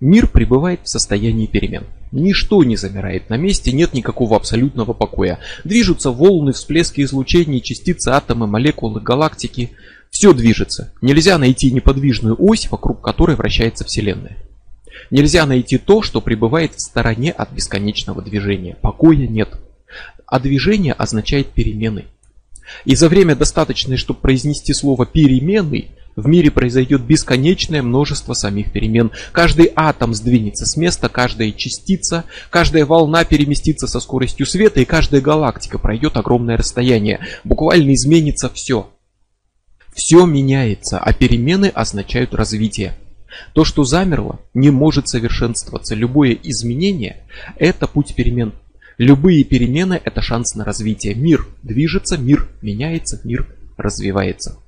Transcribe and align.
Мир 0.00 0.28
пребывает 0.28 0.80
в 0.84 0.88
состоянии 0.88 1.46
перемен. 1.46 1.84
Ничто 2.10 2.64
не 2.64 2.76
замирает 2.76 3.28
на 3.28 3.36
месте, 3.36 3.70
нет 3.70 3.92
никакого 3.92 4.36
абсолютного 4.36 4.94
покоя. 4.94 5.38
Движутся 5.62 6.10
волны, 6.10 6.52
всплески 6.52 7.02
излучений, 7.02 7.60
частицы, 7.60 8.08
атомы, 8.08 8.46
молекулы, 8.46 9.00
галактики. 9.00 9.72
Все 10.10 10.32
движется. 10.32 10.92
Нельзя 11.02 11.36
найти 11.36 11.70
неподвижную 11.70 12.34
ось, 12.38 12.70
вокруг 12.70 13.02
которой 13.02 13.36
вращается 13.36 13.84
Вселенная. 13.84 14.38
Нельзя 15.10 15.44
найти 15.44 15.76
то, 15.76 16.00
что 16.02 16.22
пребывает 16.22 16.74
в 16.74 16.80
стороне 16.80 17.30
от 17.30 17.52
бесконечного 17.52 18.22
движения. 18.22 18.76
Покоя 18.80 19.26
нет. 19.28 19.50
А 20.26 20.40
движение 20.40 20.94
означает 20.94 21.48
перемены. 21.48 22.06
И 22.84 22.94
за 22.94 23.08
время 23.08 23.36
достаточное, 23.36 23.96
чтобы 23.96 24.20
произнести 24.20 24.72
слово 24.72 25.04
«перемены», 25.04 25.88
в 26.20 26.26
мире 26.26 26.50
произойдет 26.50 27.02
бесконечное 27.02 27.82
множество 27.82 28.34
самих 28.34 28.72
перемен. 28.72 29.10
Каждый 29.32 29.72
атом 29.74 30.14
сдвинется 30.14 30.66
с 30.66 30.76
места, 30.76 31.08
каждая 31.08 31.52
частица, 31.52 32.24
каждая 32.50 32.84
волна 32.84 33.24
переместится 33.24 33.86
со 33.86 34.00
скоростью 34.00 34.46
света, 34.46 34.80
и 34.80 34.84
каждая 34.84 35.20
галактика 35.20 35.78
пройдет 35.78 36.16
огромное 36.16 36.56
расстояние. 36.56 37.20
Буквально 37.44 37.94
изменится 37.94 38.48
все. 38.48 38.90
Все 39.94 40.24
меняется, 40.24 40.98
а 40.98 41.12
перемены 41.12 41.66
означают 41.66 42.34
развитие. 42.34 42.94
То, 43.52 43.64
что 43.64 43.84
замерло, 43.84 44.40
не 44.54 44.70
может 44.70 45.08
совершенствоваться. 45.08 45.94
Любое 45.94 46.36
изменение– 46.42 47.24
это 47.56 47.86
путь 47.86 48.14
перемен. 48.14 48.52
Любые 48.98 49.44
перемены– 49.44 50.00
это 50.04 50.20
шанс 50.20 50.54
на 50.54 50.64
развитие. 50.64 51.14
Мир 51.14 51.46
движется, 51.62 52.18
мир 52.18 52.48
меняется, 52.60 53.20
мир 53.24 53.46
развивается. 53.76 54.58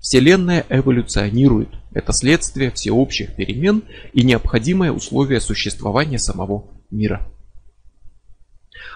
Вселенная 0.00 0.64
эволюционирует. 0.70 1.68
Это 1.92 2.12
следствие 2.12 2.70
всеобщих 2.70 3.34
перемен 3.36 3.84
и 4.12 4.22
необходимое 4.22 4.92
условие 4.92 5.40
существования 5.40 6.18
самого 6.18 6.64
мира. 6.90 7.28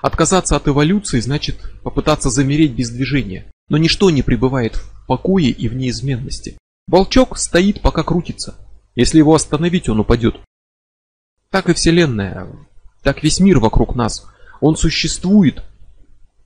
Отказаться 0.01 0.57
от 0.57 0.67
эволюции 0.67 1.21
значит 1.21 1.57
попытаться 1.83 2.31
замереть 2.31 2.73
без 2.73 2.91
движения. 2.91 3.47
Но 3.69 3.79
ничто 3.79 4.11
не 4.11 4.23
пребывает 4.23 4.77
в 4.77 5.07
покое 5.07 5.51
и 5.51 5.69
в 5.69 5.75
неизменности. 5.75 6.59
Волчок 6.87 7.39
стоит, 7.39 7.81
пока 7.81 8.03
крутится. 8.03 8.55
Если 8.95 9.19
его 9.19 9.35
остановить, 9.35 9.89
он 9.89 10.01
упадет. 10.01 10.37
Так 11.51 11.69
и 11.69 11.75
Вселенная, 11.75 12.49
так 13.03 13.23
весь 13.23 13.41
мир 13.41 13.59
вокруг 13.59 13.95
нас. 13.95 14.27
Он 14.61 14.77
существует 14.77 15.63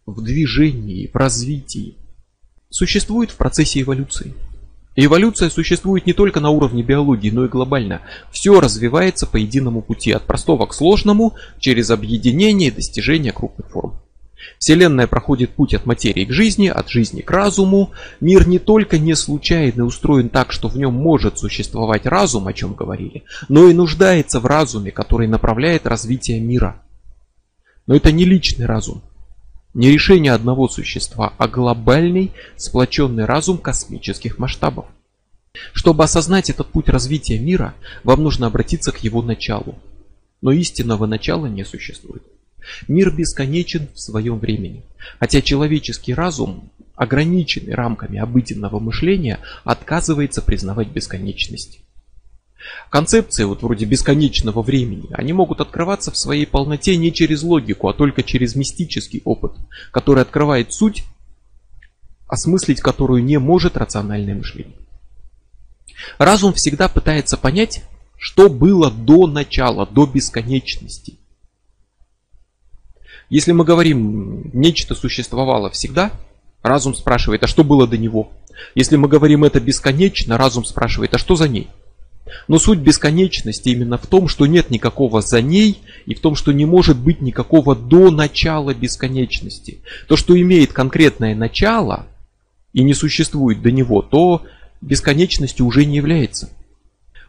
в 0.06 0.22
движении, 0.22 1.08
в 1.08 1.16
развитии. 1.16 1.96
Существует 2.70 3.30
в 3.30 3.36
процессе 3.36 3.80
эволюции. 3.80 4.34
Эволюция 5.00 5.48
существует 5.48 6.06
не 6.06 6.12
только 6.12 6.40
на 6.40 6.50
уровне 6.50 6.82
биологии, 6.82 7.30
но 7.30 7.44
и 7.44 7.48
глобально. 7.48 8.02
Все 8.32 8.58
развивается 8.58 9.28
по 9.28 9.36
единому 9.36 9.80
пути, 9.80 10.10
от 10.10 10.24
простого 10.24 10.66
к 10.66 10.74
сложному, 10.74 11.36
через 11.60 11.90
объединение 11.90 12.66
и 12.66 12.72
достижение 12.72 13.30
крупных 13.30 13.70
форм. 13.70 14.00
Вселенная 14.58 15.06
проходит 15.06 15.50
путь 15.50 15.72
от 15.72 15.86
материи 15.86 16.24
к 16.24 16.32
жизни, 16.32 16.66
от 16.66 16.88
жизни 16.88 17.20
к 17.20 17.30
разуму. 17.30 17.92
Мир 18.18 18.48
не 18.48 18.58
только 18.58 18.98
не 18.98 19.14
случайно 19.14 19.84
устроен 19.84 20.30
так, 20.30 20.50
что 20.50 20.66
в 20.66 20.76
нем 20.76 20.94
может 20.94 21.38
существовать 21.38 22.04
разум, 22.04 22.48
о 22.48 22.52
чем 22.52 22.74
говорили, 22.74 23.22
но 23.48 23.68
и 23.68 23.74
нуждается 23.74 24.40
в 24.40 24.46
разуме, 24.46 24.90
который 24.90 25.28
направляет 25.28 25.86
развитие 25.86 26.40
мира. 26.40 26.82
Но 27.86 27.94
это 27.94 28.10
не 28.10 28.24
личный 28.24 28.66
разум, 28.66 29.02
не 29.74 29.90
решение 29.90 30.32
одного 30.32 30.68
существа, 30.68 31.34
а 31.38 31.48
глобальный 31.48 32.32
сплоченный 32.56 33.24
разум 33.24 33.58
космических 33.58 34.38
масштабов. 34.38 34.86
Чтобы 35.72 36.04
осознать 36.04 36.50
этот 36.50 36.68
путь 36.68 36.88
развития 36.88 37.38
мира, 37.38 37.74
вам 38.04 38.22
нужно 38.22 38.46
обратиться 38.46 38.92
к 38.92 38.98
его 38.98 39.22
началу. 39.22 39.78
Но 40.40 40.52
истинного 40.52 41.06
начала 41.06 41.46
не 41.46 41.64
существует. 41.64 42.22
Мир 42.86 43.14
бесконечен 43.14 43.88
в 43.94 44.00
своем 44.00 44.38
времени, 44.38 44.84
хотя 45.18 45.40
человеческий 45.40 46.14
разум, 46.14 46.70
ограниченный 46.94 47.74
рамками 47.74 48.18
обыденного 48.18 48.78
мышления, 48.78 49.40
отказывается 49.64 50.42
признавать 50.42 50.88
бесконечность. 50.88 51.80
Концепции 52.90 53.44
вот 53.44 53.62
вроде 53.62 53.84
бесконечного 53.84 54.62
времени, 54.62 55.08
они 55.12 55.32
могут 55.32 55.60
открываться 55.60 56.10
в 56.10 56.16
своей 56.16 56.46
полноте 56.46 56.96
не 56.96 57.12
через 57.12 57.42
логику, 57.42 57.88
а 57.88 57.94
только 57.94 58.22
через 58.22 58.54
мистический 58.56 59.22
опыт, 59.24 59.52
который 59.92 60.22
открывает 60.22 60.72
суть, 60.72 61.04
осмыслить 62.26 62.80
которую 62.80 63.24
не 63.24 63.38
может 63.38 63.76
рациональное 63.76 64.34
мышление. 64.34 64.76
Разум 66.18 66.52
всегда 66.52 66.88
пытается 66.88 67.36
понять, 67.36 67.84
что 68.16 68.48
было 68.48 68.90
до 68.90 69.26
начала, 69.26 69.86
до 69.86 70.06
бесконечности. 70.06 71.18
Если 73.30 73.52
мы 73.52 73.64
говорим, 73.64 74.50
нечто 74.52 74.94
существовало 74.94 75.70
всегда, 75.70 76.12
разум 76.62 76.94
спрашивает, 76.94 77.44
а 77.44 77.46
что 77.46 77.62
было 77.62 77.86
до 77.86 77.98
него? 77.98 78.32
Если 78.74 78.96
мы 78.96 79.08
говорим 79.08 79.44
это 79.44 79.60
бесконечно, 79.60 80.38
разум 80.38 80.64
спрашивает, 80.64 81.14
а 81.14 81.18
что 81.18 81.36
за 81.36 81.48
ней? 81.48 81.68
Но 82.46 82.58
суть 82.58 82.78
бесконечности 82.78 83.70
именно 83.70 83.98
в 83.98 84.06
том, 84.06 84.28
что 84.28 84.46
нет 84.46 84.70
никакого 84.70 85.20
за 85.20 85.42
ней 85.42 85.80
и 86.06 86.14
в 86.14 86.20
том, 86.20 86.34
что 86.34 86.52
не 86.52 86.64
может 86.64 86.96
быть 86.96 87.20
никакого 87.20 87.74
до 87.74 88.10
начала 88.10 88.74
бесконечности. 88.74 89.78
То, 90.06 90.16
что 90.16 90.40
имеет 90.40 90.72
конкретное 90.72 91.34
начало 91.34 92.06
и 92.72 92.82
не 92.82 92.94
существует 92.94 93.62
до 93.62 93.70
него, 93.70 94.02
то 94.02 94.42
бесконечностью 94.80 95.66
уже 95.66 95.84
не 95.84 95.96
является. 95.96 96.50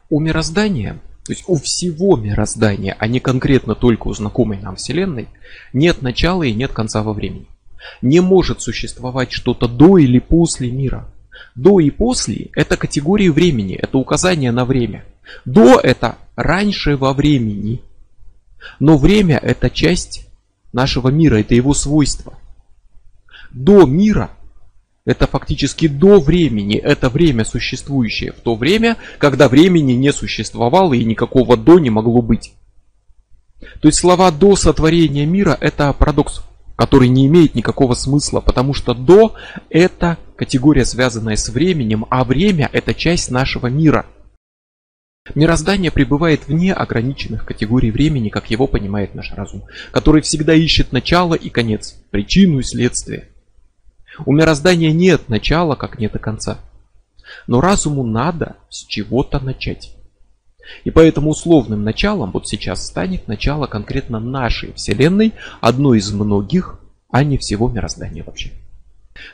У 0.10 0.20
мироздания, 0.20 1.00
то 1.26 1.32
есть 1.32 1.44
у 1.48 1.56
всего 1.56 2.16
мироздания, 2.18 2.96
а 2.98 3.08
не 3.08 3.20
конкретно 3.20 3.76
только 3.76 4.08
у 4.08 4.14
знакомой 4.14 4.60
нам 4.60 4.76
Вселенной, 4.76 5.28
нет 5.74 6.02
начала 6.02 6.44
и 6.44 6.54
нет 6.54 6.72
конца 6.72 7.04
во 7.04 7.14
времени. 7.14 7.46
Не 8.02 8.20
может 8.20 8.62
существовать 8.62 9.32
что-то 9.32 9.68
до 9.68 9.98
или 9.98 10.20
после 10.20 10.72
мира. 10.72 11.08
До 11.56 11.80
и 11.80 11.90
после– 11.90 12.50
это 12.56 12.78
категории 12.78 13.30
времени, 13.30 13.76
это 13.76 13.98
указание 13.98 14.52
на 14.52 14.66
время. 14.66 15.04
До– 15.46 15.80
это 15.84 16.18
раньше 16.36 16.96
во 16.96 17.14
времени. 17.14 17.82
Но 18.80 18.98
время– 18.98 19.38
это 19.44 19.70
часть 19.70 20.28
нашего 20.74 21.10
мира, 21.10 21.38
это 21.38 21.56
его 21.56 21.74
свойство. 21.74 22.34
До 23.52 23.86
мира– 23.86 24.32
это 25.06 25.28
фактически 25.28 25.88
до 25.88 26.20
времени, 26.20 26.78
это 26.78 27.10
время 27.10 27.44
существующее 27.46 28.32
в 28.32 28.42
то 28.42 28.56
время, 28.56 28.98
когда 29.18 29.50
времени 29.50 29.94
не 29.94 30.14
существовало 30.14 30.94
и 30.94 31.04
никакого 31.04 31.58
до 31.58 31.80
не 31.80 31.90
могло 31.90 32.22
быть. 32.22 32.54
То 33.82 33.88
есть 33.88 34.00
слова 34.00 34.32
до 34.32 34.56
сотворения 34.56 35.26
мира– 35.26 35.58
это 35.60 35.92
парадокс 35.94 36.44
который 36.80 37.10
не 37.10 37.28
имеет 37.28 37.56
никакого 37.56 37.94
смысла, 37.94 38.40
потому 38.40 38.74
что 38.74 38.94
до 38.94 39.36
это 39.70 40.18
категория, 40.38 40.86
связанная 40.86 41.36
с 41.36 41.50
временем, 41.50 42.06
а 42.10 42.24
время 42.24 42.70
это 42.72 42.94
часть 42.94 43.32
нашего 43.32 43.68
мира. 43.68 44.06
Мироздание 45.36 45.92
пребывает 45.92 46.48
вне 46.48 46.74
ограниченных 46.74 47.44
категорий 47.44 47.92
времени, 47.92 48.30
как 48.30 48.50
его 48.50 48.66
понимает 48.66 49.14
наш 49.14 49.34
разум, 49.34 49.66
который 49.92 50.22
всегда 50.22 50.54
ищет 50.54 50.94
начало 50.94 51.34
и 51.34 51.50
конец, 51.50 51.98
причину 52.12 52.60
и 52.60 52.64
следствие. 52.64 53.28
У 54.26 54.32
мироздания 54.32 54.94
нет 54.94 55.28
начала, 55.28 55.76
как 55.76 56.00
нет 56.00 56.16
и 56.16 56.20
конца. 56.20 56.60
Но 57.46 57.60
разуму 57.60 58.06
надо 58.06 58.56
с 58.70 58.86
чего-то 58.86 59.42
начать. 59.42 59.99
И 60.84 60.92
поэтому 60.92 61.32
условным 61.32 61.84
началом 61.84 62.32
вот 62.32 62.48
сейчас 62.48 62.86
станет 62.86 63.28
начало 63.28 63.68
конкретно 63.68 64.20
нашей 64.20 64.74
Вселенной, 64.74 65.34
одной 65.62 66.00
из 66.00 66.12
многих, 66.12 66.80
а 67.10 67.24
не 67.24 67.38
всего 67.38 67.70
мироздания 67.70 68.24
вообще. 68.24 68.52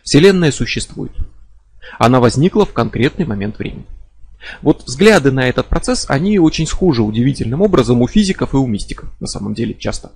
Вселенная 0.03 0.51
существует. 0.51 1.13
Она 1.99 2.19
возникла 2.19 2.65
в 2.65 2.73
конкретный 2.73 3.25
момент 3.25 3.59
времени. 3.59 3.85
Вот 4.61 4.83
взгляды 4.83 5.31
на 5.31 5.47
этот 5.47 5.67
процесс, 5.67 6.05
они 6.09 6.39
очень 6.39 6.67
схожи 6.67 7.01
удивительным 7.01 7.61
образом 7.61 8.01
у 8.01 8.07
физиков 8.07 8.53
и 8.53 8.57
у 8.57 8.67
мистиков, 8.67 9.09
на 9.19 9.27
самом 9.27 9.53
деле 9.53 9.73
часто. 9.73 10.11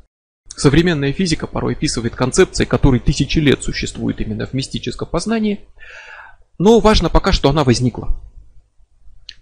Современная 0.55 1.13
физика 1.13 1.47
порой 1.47 1.73
описывает 1.73 2.15
концепции, 2.15 2.65
которые 2.65 2.99
тысячи 2.99 3.39
лет 3.39 3.63
существуют 3.63 4.19
именно 4.19 4.45
в 4.45 4.53
мистическом 4.53 5.07
познании, 5.07 5.61
но 6.57 6.79
важно 6.79 7.09
пока, 7.09 7.31
что 7.31 7.49
она 7.49 7.63
возникла. 7.63 8.19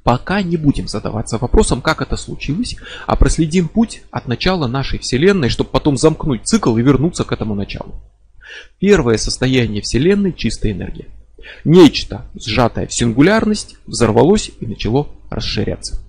Пока 0.08 0.42
не 0.42 0.56
будем 0.56 0.88
задаваться 0.88 1.38
вопросом, 1.38 1.82
как 1.82 2.02
это 2.02 2.16
случилось, 2.16 2.78
а 3.08 3.18
проследим 3.18 3.68
путь 3.68 4.04
от 4.10 4.26
начала 4.30 4.66
нашей 4.66 5.00
Вселенной, 5.00 5.50
чтобы 5.50 5.70
потом 5.70 5.98
замкнуть 5.98 6.48
цикл 6.48 6.78
и 6.78 6.82
вернуться 6.82 7.26
к 7.26 7.34
этому 7.34 7.56
началу. 7.56 7.94
Первое 8.80 9.18
состояние 9.18 9.82
Вселенной– 9.82 10.32
чистая 10.38 10.72
энергия. 10.72 11.08
Нечто, 11.66 12.26
сжатое 12.36 12.88
в 12.88 12.94
сингулярность, 12.94 13.76
взорвалось 13.86 14.50
и 14.62 14.66
начало 14.66 15.10
расширяться. 15.30 16.00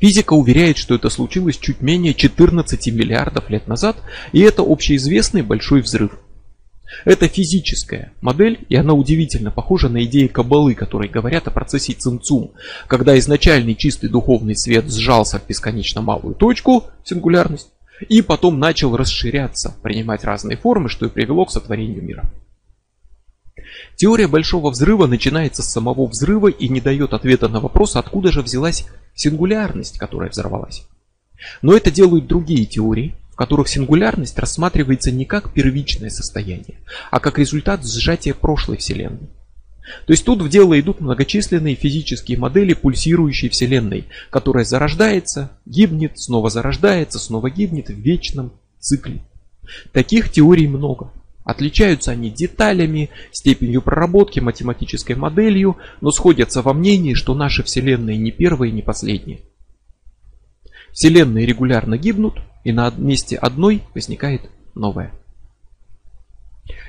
Физика 0.00 0.32
уверяет, 0.32 0.78
что 0.78 0.94
это 0.94 1.10
случилось 1.10 1.58
чуть 1.58 1.82
менее 1.82 2.14
14 2.14 2.86
миллиардов 2.94 3.50
лет 3.50 3.68
назад, 3.68 3.98
и 4.32 4.40
это 4.40 4.62
общеизвестный 4.62 5.42
большой 5.42 5.82
взрыв. 5.82 6.12
Это 7.04 7.28
физическая 7.28 8.12
модель, 8.20 8.64
и 8.68 8.76
она 8.76 8.94
удивительно 8.94 9.50
похожа 9.50 9.88
на 9.88 10.04
идеи 10.04 10.28
Каббалы, 10.28 10.74
которые 10.74 11.10
говорят 11.10 11.48
о 11.48 11.50
процессе 11.50 11.92
цинцум, 11.94 12.52
когда 12.86 13.18
изначальный 13.18 13.74
чистый 13.74 14.08
духовный 14.08 14.56
свет 14.56 14.90
сжался 14.92 15.38
в 15.38 15.46
бесконечно 15.46 16.00
малую 16.00 16.34
точку, 16.34 16.84
сингулярность, 17.04 17.70
и 18.08 18.22
потом 18.22 18.58
начал 18.58 18.96
расширяться, 18.96 19.74
принимать 19.82 20.24
разные 20.24 20.56
формы, 20.56 20.88
что 20.88 21.06
и 21.06 21.10
привело 21.10 21.44
к 21.44 21.50
сотворению 21.50 22.02
мира. 22.02 22.30
Теория 23.96 24.28
Большого 24.28 24.70
Взрыва 24.70 25.06
начинается 25.06 25.62
с 25.62 25.72
самого 25.72 26.06
взрыва 26.06 26.48
и 26.48 26.68
не 26.68 26.80
дает 26.80 27.14
ответа 27.14 27.48
на 27.48 27.60
вопрос, 27.60 27.96
откуда 27.96 28.30
же 28.30 28.42
взялась 28.42 28.86
сингулярность, 29.14 29.98
которая 29.98 30.30
взорвалась. 30.30 30.86
Но 31.62 31.74
это 31.74 31.90
делают 31.90 32.26
другие 32.26 32.66
теории, 32.66 33.14
которых 33.36 33.68
сингулярность 33.68 34.38
рассматривается 34.38 35.12
не 35.12 35.24
как 35.24 35.52
первичное 35.52 36.10
состояние, 36.10 36.78
а 37.10 37.20
как 37.20 37.38
результат 37.38 37.86
сжатия 37.86 38.34
прошлой 38.34 38.78
Вселенной. 38.78 39.28
То 40.06 40.12
есть 40.12 40.24
тут 40.24 40.42
в 40.42 40.48
дело 40.48 40.78
идут 40.80 41.00
многочисленные 41.00 41.76
физические 41.76 42.38
модели 42.38 42.74
пульсирующей 42.74 43.48
Вселенной, 43.48 44.06
которая 44.30 44.64
зарождается, 44.64 45.52
гибнет, 45.64 46.18
снова 46.18 46.50
зарождается, 46.50 47.20
снова 47.20 47.50
гибнет 47.50 47.88
в 47.88 47.94
вечном 47.94 48.52
цикле. 48.80 49.22
Таких 49.92 50.30
теорий 50.30 50.66
много. 50.66 51.12
Отличаются 51.44 52.10
они 52.10 52.30
деталями, 52.30 53.10
степенью 53.30 53.80
проработки, 53.80 54.40
математической 54.40 55.14
моделью, 55.14 55.76
но 56.00 56.10
сходятся 56.10 56.62
во 56.62 56.72
мнении, 56.72 57.14
что 57.14 57.34
наша 57.34 57.62
Вселенная 57.62 58.16
не 58.16 58.32
первая 58.32 58.70
и 58.70 58.72
не 58.72 58.82
последняя. 58.82 59.38
Вселенные 60.96 61.44
регулярно 61.44 61.98
гибнут, 61.98 62.40
и 62.64 62.72
на 62.72 62.90
месте 62.96 63.36
одной 63.36 63.82
возникает 63.94 64.48
новая. 64.74 65.12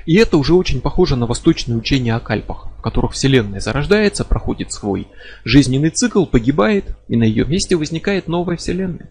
И 0.06 0.16
это 0.16 0.38
уже 0.38 0.54
очень 0.54 0.80
похоже 0.80 1.14
на 1.14 1.26
восточные 1.26 1.76
учения 1.76 2.14
о 2.14 2.20
кальпах, 2.20 2.68
в 2.78 2.80
которых 2.80 3.12
Вселенная 3.12 3.60
зарождается, 3.60 4.24
проходит 4.24 4.72
свой 4.72 5.08
жизненный 5.44 5.90
цикл, 5.90 6.24
погибает, 6.24 6.96
и 7.08 7.16
на 7.16 7.24
ее 7.24 7.44
месте 7.44 7.76
возникает 7.76 8.28
новая 8.28 8.56
Вселенная. 8.56 9.10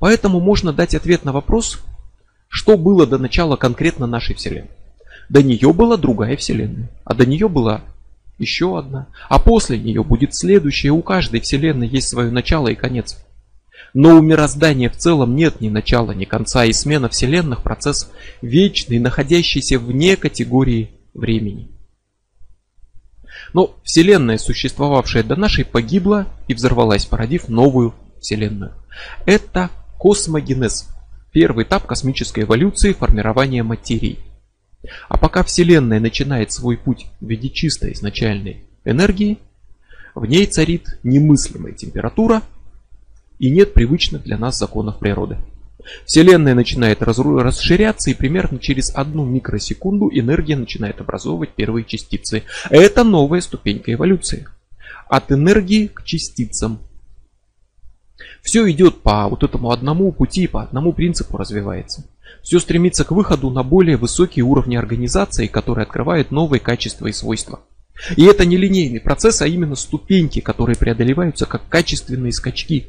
Поэтому 0.00 0.40
можно 0.40 0.72
дать 0.72 0.96
ответ 0.96 1.24
на 1.24 1.30
вопрос, 1.30 1.78
что 2.48 2.76
было 2.76 3.06
до 3.06 3.16
начала 3.16 3.54
конкретно 3.54 4.08
нашей 4.08 4.34
Вселенной. 4.34 4.72
До 5.28 5.40
нее 5.40 5.72
была 5.72 5.96
другая 5.96 6.36
Вселенная, 6.36 6.90
а 7.04 7.14
до 7.14 7.26
нее 7.26 7.48
была 7.48 7.82
еще 8.38 8.76
одна, 8.76 9.06
а 9.28 9.38
после 9.38 9.78
нее 9.78 10.02
будет 10.02 10.34
следующая. 10.34 10.90
У 10.90 11.00
каждой 11.00 11.38
Вселенной 11.42 11.86
есть 11.86 12.08
свое 12.08 12.32
начало 12.32 12.66
и 12.66 12.74
конец. 12.74 13.24
Но 13.94 14.16
у 14.16 14.22
мироздания 14.22 14.88
в 14.88 14.96
целом 14.96 15.34
нет 15.34 15.60
ни 15.60 15.68
начала, 15.68 16.12
ни 16.12 16.24
конца, 16.24 16.64
и 16.64 16.72
смена 16.72 17.08
вселенных– 17.08 17.62
процесс 17.64 18.10
вечный, 18.40 18.98
находящийся 18.98 19.78
вне 19.78 20.16
категории 20.16 20.90
времени. 21.12 21.68
Но 23.52 23.76
Вселенная, 23.82 24.38
существовавшая 24.38 25.24
до 25.24 25.34
нашей, 25.34 25.64
погибла 25.64 26.26
и 26.46 26.54
взорвалась, 26.54 27.04
породив 27.04 27.48
новую 27.48 27.94
Вселенную. 28.20 28.72
Это 29.26 29.70
космогенез, 29.98 30.88
первый 31.32 31.64
этап 31.64 31.86
космической 31.86 32.44
эволюции 32.44 32.92
формирования 32.92 33.64
материи. 33.64 34.20
А 35.08 35.18
пока 35.18 35.42
Вселенная 35.42 36.00
начинает 36.00 36.52
свой 36.52 36.76
путь 36.76 37.06
в 37.20 37.26
виде 37.26 37.50
чистой 37.50 37.92
изначальной 37.92 38.64
энергии, 38.84 39.38
в 40.14 40.26
ней 40.26 40.46
царит 40.46 40.98
немыслимая 41.02 41.72
температура– 41.72 42.42
и 43.40 43.50
нет 43.50 43.72
привычных 43.74 44.22
для 44.22 44.36
нас 44.36 44.58
законов 44.58 44.98
природы. 44.98 45.38
Вселенная 46.04 46.54
начинает 46.54 47.02
расширяться 47.02 48.10
и 48.10 48.14
примерно 48.14 48.58
через 48.58 48.94
одну 48.94 49.24
микросекунду 49.24 50.10
энергия 50.12 50.56
начинает 50.56 51.00
образовывать 51.00 51.54
первые 51.54 51.84
частицы. 51.84 52.42
Это 52.68 53.02
новая 53.02 53.40
ступенька 53.40 53.92
эволюции. 53.94 54.46
От 55.08 55.32
энергии 55.32 55.86
к 55.86 56.04
частицам. 56.04 56.80
Все 58.42 58.70
идет 58.70 59.00
по 59.00 59.26
вот 59.26 59.42
этому 59.42 59.70
одному 59.70 60.12
пути, 60.12 60.46
по 60.46 60.62
одному 60.62 60.92
принципу 60.92 61.38
развивается. 61.38 62.04
Все 62.42 62.60
стремится 62.60 63.04
к 63.04 63.10
выходу 63.10 63.48
на 63.50 63.62
более 63.62 63.96
высокие 63.96 64.44
уровни 64.44 64.76
организации, 64.76 65.46
которые 65.46 65.84
открывают 65.84 66.30
новые 66.30 66.60
качества 66.60 67.06
и 67.06 67.12
свойства. 67.12 67.60
И 68.16 68.24
это 68.24 68.44
не 68.44 68.56
линейный 68.56 69.00
процесс, 69.00 69.42
а 69.42 69.46
именно 69.46 69.76
ступеньки, 69.76 70.40
которые 70.40 70.76
преодолеваются 70.76 71.46
как 71.46 71.68
качественные 71.68 72.32
скачки, 72.32 72.88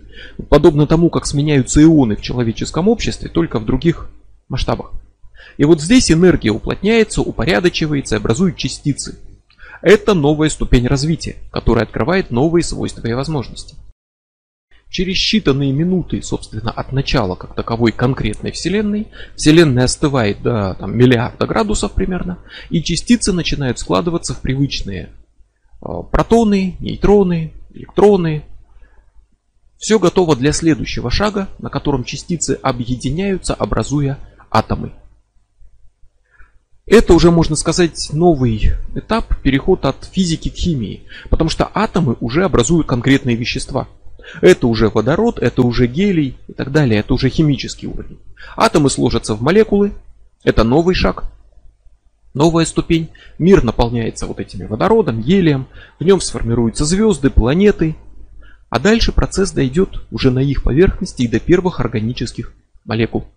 подобно 0.50 0.88
тому, 0.88 1.10
как 1.10 1.26
сменяются 1.26 1.82
ионы 1.82 2.16
в 2.16 2.22
человеческом 2.22 2.88
обществе, 2.88 3.30
только 3.30 3.60
в 3.60 3.66
других 3.66 4.10
масштабах. 4.48 4.92
И 5.58 5.66
вот 5.66 5.82
здесь 5.82 6.12
энергия 6.12 6.52
уплотняется, 6.52 7.22
упорядочивается, 7.22 8.18
образует 8.18 8.58
частицы. 8.58 9.20
Это 9.82 10.14
новая 10.14 10.50
ступень 10.50 10.88
развития, 10.88 11.38
которая 11.52 11.86
открывает 11.86 12.32
новые 12.32 12.64
свойства 12.64 13.08
и 13.08 13.14
возможности. 13.14 13.76
Через 14.92 15.16
считанные 15.16 15.72
минуты, 15.72 16.22
собственно, 16.22 16.70
от 16.70 16.92
начала 16.92 17.36
как 17.36 17.56
таковой 17.56 17.94
конкретной 17.94 18.52
Вселенной, 18.52 19.08
Вселенная 19.38 19.86
остывает 19.86 20.42
до 20.42 20.76
там, 20.78 20.98
миллиарда 20.98 21.48
градусов 21.48 21.94
примерно, 21.94 22.40
и 22.70 22.84
частицы 22.84 23.32
начинают 23.32 23.80
складываться 23.80 24.34
в 24.34 24.42
привычные 24.42 25.14
э, 25.82 25.86
протоны, 26.12 26.76
нейтроны, 26.82 27.54
электроны. 27.74 28.44
Все 29.78 29.98
готово 29.98 30.36
для 30.36 30.52
следующего 30.52 31.10
шага, 31.10 31.48
на 31.58 31.70
котором 31.70 32.04
частицы 32.04 32.60
объединяются, 32.62 33.54
образуя 33.54 34.20
атомы. 34.50 34.92
Это 36.86 37.14
уже, 37.14 37.32
можно 37.32 37.56
сказать, 37.56 38.10
новый 38.12 38.74
этап, 38.94 39.42
переход 39.42 39.86
от 39.86 40.04
физики 40.12 40.50
к 40.50 40.56
химии, 40.56 41.04
потому 41.30 41.50
что 41.50 41.72
атомы 41.74 42.18
уже 42.20 42.44
образуют 42.44 42.88
конкретные 42.88 43.38
вещества– 43.38 43.88
это 44.42 44.68
уже 44.68 44.90
водород, 44.90 45.40
это 45.40 45.62
уже 45.62 45.88
гелий 45.88 46.38
и 46.48 46.54
так 46.54 46.72
далее. 46.72 47.00
Это 47.00 47.14
уже 47.14 47.30
химический 47.30 47.88
уровень. 47.88 48.20
Атомы 48.56 48.90
сложатся 48.90 49.36
в 49.36 49.42
молекулы. 49.42 49.94
Это 50.44 50.64
новый 50.64 50.96
шаг. 50.96 51.26
Новая 52.34 52.66
ступень. 52.66 53.10
Мир 53.38 53.64
наполняется 53.64 54.26
вот 54.26 54.40
этими 54.40 54.66
водородом, 54.66 55.22
гелием. 55.22 55.68
В 56.00 56.04
нем 56.04 56.22
сформируются 56.22 56.86
звезды, 56.86 57.30
планеты. 57.30 57.96
А 58.70 58.80
дальше 58.80 59.12
процесс 59.12 59.52
дойдет 59.52 60.02
уже 60.12 60.32
на 60.32 60.40
их 60.40 60.64
поверхности 60.64 61.24
и 61.24 61.28
до 61.28 61.40
первых 61.40 61.80
органических 61.82 62.54
молекул. 62.86 63.28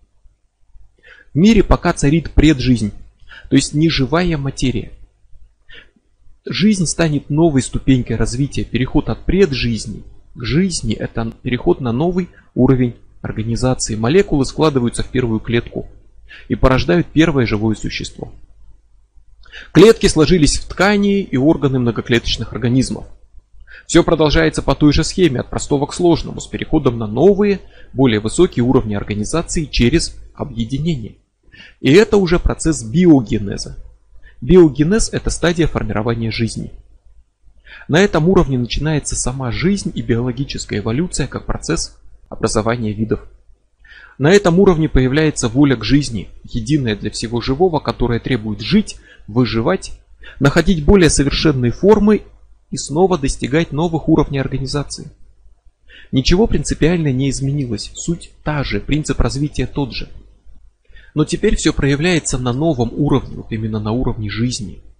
В 1.33 1.37
мире 1.37 1.61
пока 1.63 1.91
царит 1.91 2.31
преджизнь, 2.31 2.93
то 3.49 3.57
есть 3.57 3.73
неживая 3.73 4.37
материя. 4.37 4.93
Жизнь 6.45 6.85
станет 6.85 7.29
новой 7.29 7.61
ступенькой 7.61 8.15
развития, 8.15 8.63
переход 8.63 9.09
от 9.09 9.25
преджизни 9.25 10.03
к 10.35 10.43
жизни 10.43 10.93
это 10.93 11.31
переход 11.41 11.81
на 11.81 11.91
новый 11.91 12.29
уровень 12.53 12.95
организации. 13.21 13.95
Молекулы 13.95 14.45
складываются 14.45 15.01
в 15.01 15.07
первую 15.07 15.39
клетку 15.39 15.87
и 16.49 16.55
порождают 16.55 17.07
первое 17.07 17.45
живое 17.45 17.75
существо. 17.75 18.31
Клетки 19.71 20.07
сложились 20.07 20.59
в 20.59 20.67
ткани 20.67 21.21
и 21.21 21.37
органы 21.37 21.79
многоклеточных 21.79 22.51
организмов. 22.51 23.05
Все 23.87 24.03
продолжается 24.03 24.61
по 24.61 24.75
той 24.75 24.91
же 24.91 25.03
схеме, 25.03 25.39
от 25.39 25.49
простого 25.49 25.85
к 25.85 25.93
сложному, 25.93 26.41
с 26.41 26.47
переходом 26.47 26.97
на 26.97 27.07
новые, 27.07 27.61
более 27.93 28.19
высокие 28.19 28.63
уровни 28.63 28.95
организации 28.95 29.65
через 29.65 30.17
объединение. 30.33 31.15
И 31.79 31.93
это 31.93 32.17
уже 32.17 32.39
процесс 32.39 32.83
биогенеза. 32.83 33.77
Биогенез– 34.41 35.09
это 35.13 35.29
стадия 35.29 35.67
формирования 35.67 36.31
жизни– 36.31 36.71
на 37.87 37.99
этом 37.99 38.27
уровне 38.29 38.57
начинается 38.57 39.15
сама 39.15 39.51
жизнь 39.51 39.91
и 39.93 40.01
биологическая 40.01 40.79
эволюция 40.79 41.27
как 41.27 41.45
процесс 41.45 41.97
образования 42.29 42.93
видов. 42.93 43.21
На 44.17 44.31
этом 44.31 44.59
уровне 44.59 44.89
появляется 44.89 45.49
воля 45.49 45.75
к 45.75 45.83
жизни, 45.83 46.29
единая 46.43 46.95
для 46.95 47.11
всего 47.11 47.41
живого, 47.41 47.79
которая 47.79 48.19
требует 48.19 48.61
жить, 48.61 48.97
выживать, 49.27 49.99
находить 50.39 50.85
более 50.85 51.09
совершенные 51.09 51.71
формы 51.71 52.23
и 52.71 52.77
снова 52.77 53.17
достигать 53.17 53.71
новых 53.71 54.09
уровней 54.09 54.39
организации. 54.39 55.11
Ничего 56.11 56.47
принципиально 56.47 57.11
не 57.11 57.29
изменилось, 57.29 57.91
суть 57.93 58.31
та 58.43 58.63
же, 58.63 58.79
принцип 58.79 59.19
развития 59.19 59.67
тот 59.67 59.91
же. 59.91 60.09
Но 61.13 61.25
теперь 61.25 61.55
все 61.55 61.73
проявляется 61.73 62.37
на 62.37 62.53
новом 62.53 62.91
уровне, 62.93 63.37
вот 63.37 63.51
именно 63.51 63.79
на 63.79 63.91
уровне 63.91 64.29
жизни– 64.29 64.81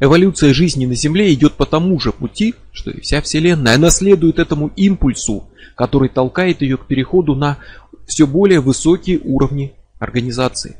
Эволюция 0.00 0.54
жизни 0.54 0.86
на 0.86 0.94
Земле 0.94 1.32
идет 1.34 1.54
по 1.54 1.66
тому 1.66 1.98
же 1.98 2.12
пути, 2.12 2.54
что 2.72 2.90
и 2.90 3.00
вся 3.00 3.20
Вселенная. 3.20 3.74
Она 3.74 3.90
следует 3.90 4.38
этому 4.38 4.68
импульсу, 4.76 5.48
который 5.74 6.08
толкает 6.08 6.62
ее 6.62 6.76
к 6.76 6.86
переходу 6.86 7.34
на 7.34 7.58
все 8.06 8.26
более 8.26 8.60
высокие 8.60 9.18
уровни 9.18 9.74
организации. 9.98 10.76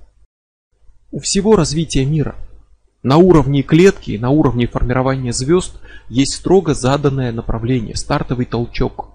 У 1.10 1.20
всего 1.20 1.56
развития 1.56 2.04
мира 2.04 2.36
на 3.02 3.16
уровне 3.16 3.62
клетки, 3.62 4.18
на 4.20 4.30
уровне 4.30 4.66
формирования 4.66 5.32
звезд 5.32 5.80
есть 6.08 6.34
строго 6.34 6.74
заданное 6.74 7.32
направление, 7.32 7.96
стартовый 7.96 8.46
толчок, 8.46 9.10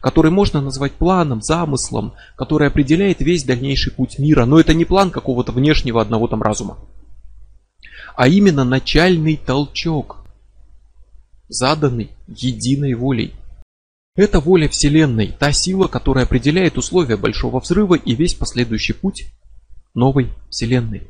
который 0.00 0.30
можно 0.30 0.60
назвать 0.60 0.92
планом, 0.92 1.42
замыслом, 1.42 2.14
который 2.36 2.68
определяет 2.68 3.20
весь 3.20 3.44
дальнейший 3.44 3.92
путь 3.92 4.18
мира. 4.18 4.44
Но 4.44 4.60
это 4.60 4.74
не 4.74 4.84
план 4.84 5.10
какого-то 5.10 5.52
внешнего 5.52 6.00
одного 6.00 6.28
там 6.28 6.42
разума. 6.42 6.78
А 8.16 8.28
именно 8.28 8.64
начальный 8.64 9.36
толчок, 9.36 10.18
заданный 11.48 12.10
единой 12.26 12.94
волей. 12.94 13.34
Это 14.14 14.40
воля 14.40 14.68
Вселенной, 14.68 15.34
та 15.38 15.52
сила, 15.52 15.88
которая 15.88 16.24
определяет 16.24 16.76
условия 16.76 17.16
Большого 17.16 17.60
Взрыва 17.60 17.94
и 17.94 18.14
весь 18.14 18.34
последующий 18.34 18.94
путь 18.94 19.26
новой 19.94 20.28
Вселенной. 20.50 21.06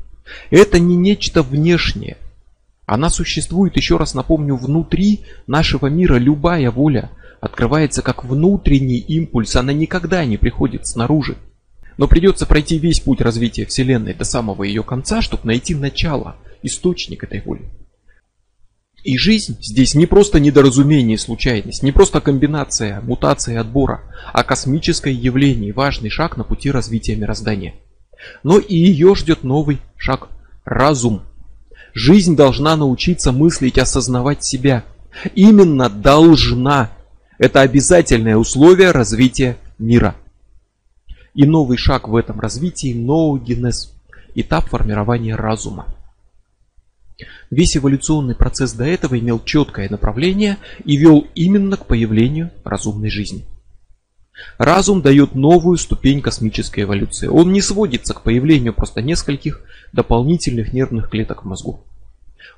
Это 0.49 0.79
не 0.79 0.95
нечто 0.95 1.43
внешнее. 1.43 2.17
Она 2.85 3.09
существует, 3.09 3.75
еще 3.75 3.97
раз 3.97 4.13
напомню, 4.13 4.55
внутри 4.55 5.21
нашего 5.47 5.87
мира. 5.87 6.15
Любая 6.15 6.71
воля 6.71 7.11
открывается 7.41 8.01
как 8.01 8.23
внутренний 8.23 8.99
импульс, 8.99 9.55
она 9.55 9.73
никогда 9.73 10.23
не 10.23 10.37
приходит 10.37 10.87
снаружи. 10.87 11.37
Но 11.97 12.07
придется 12.07 12.45
пройти 12.45 12.77
весь 12.77 12.99
путь 12.99 13.21
развития 13.21 13.65
Вселенной 13.65 14.13
до 14.13 14.23
самого 14.23 14.63
ее 14.63 14.83
конца, 14.83 15.21
чтобы 15.21 15.45
найти 15.45 15.75
начало, 15.75 16.37
источник 16.63 17.23
этой 17.23 17.41
воли. 17.41 17.69
И 19.03 19.17
жизнь 19.17 19.57
здесь 19.61 19.95
не 19.95 20.05
просто 20.05 20.39
недоразумение 20.39 21.15
и 21.15 21.19
случайность, 21.19 21.83
не 21.83 21.91
просто 21.91 22.21
комбинация, 22.21 23.01
мутация 23.01 23.59
отбора, 23.59 24.01
а 24.31 24.43
космическое 24.43 25.13
явление, 25.13 25.73
важный 25.73 26.09
шаг 26.09 26.37
на 26.37 26.45
пути 26.45 26.71
развития 26.71 27.15
мироздания. 27.15 27.75
Но 28.43 28.59
и 28.59 28.75
ее 28.75 29.13
ждет 29.15 29.43
новый 29.43 29.79
шаг– 29.97 30.29
разум. 30.65 31.23
Жизнь 31.93 32.35
должна 32.35 32.77
научиться 32.77 33.31
мыслить, 33.31 33.77
осознавать 33.77 34.43
себя. 34.43 34.83
Именно 35.35 35.89
должна. 35.89 36.89
Это 37.37 37.61
обязательное 37.61 38.37
условие 38.37 38.91
развития 38.91 39.57
мира. 39.77 40.15
И 41.33 41.45
новый 41.45 41.77
шаг 41.77 42.07
в 42.07 42.15
этом 42.15 42.39
развитии– 42.39 42.93
ноогенез, 42.95 43.93
этап 44.35 44.69
формирования 44.69 45.35
разума. 45.35 45.87
Весь 47.49 47.75
эволюционный 47.77 48.35
процесс 48.35 48.73
до 48.73 48.85
этого 48.85 49.17
имел 49.17 49.39
четкое 49.43 49.89
направление 49.89 50.57
и 50.85 50.95
вел 50.95 51.27
именно 51.35 51.77
к 51.77 51.85
появлению 51.85 52.51
разумной 52.63 53.09
жизни. 53.09 53.45
Разум 54.57 55.01
дает 55.01 55.35
новую 55.35 55.77
ступень 55.77 56.21
космической 56.21 56.81
эволюции. 56.81 57.27
Он 57.27 57.51
не 57.51 57.61
сводится 57.61 58.13
к 58.13 58.21
появлению 58.21 58.73
просто 58.73 59.01
нескольких 59.01 59.61
дополнительных 59.91 60.73
нервных 60.73 61.09
клеток 61.09 61.43
в 61.43 61.47
мозгу. 61.47 61.85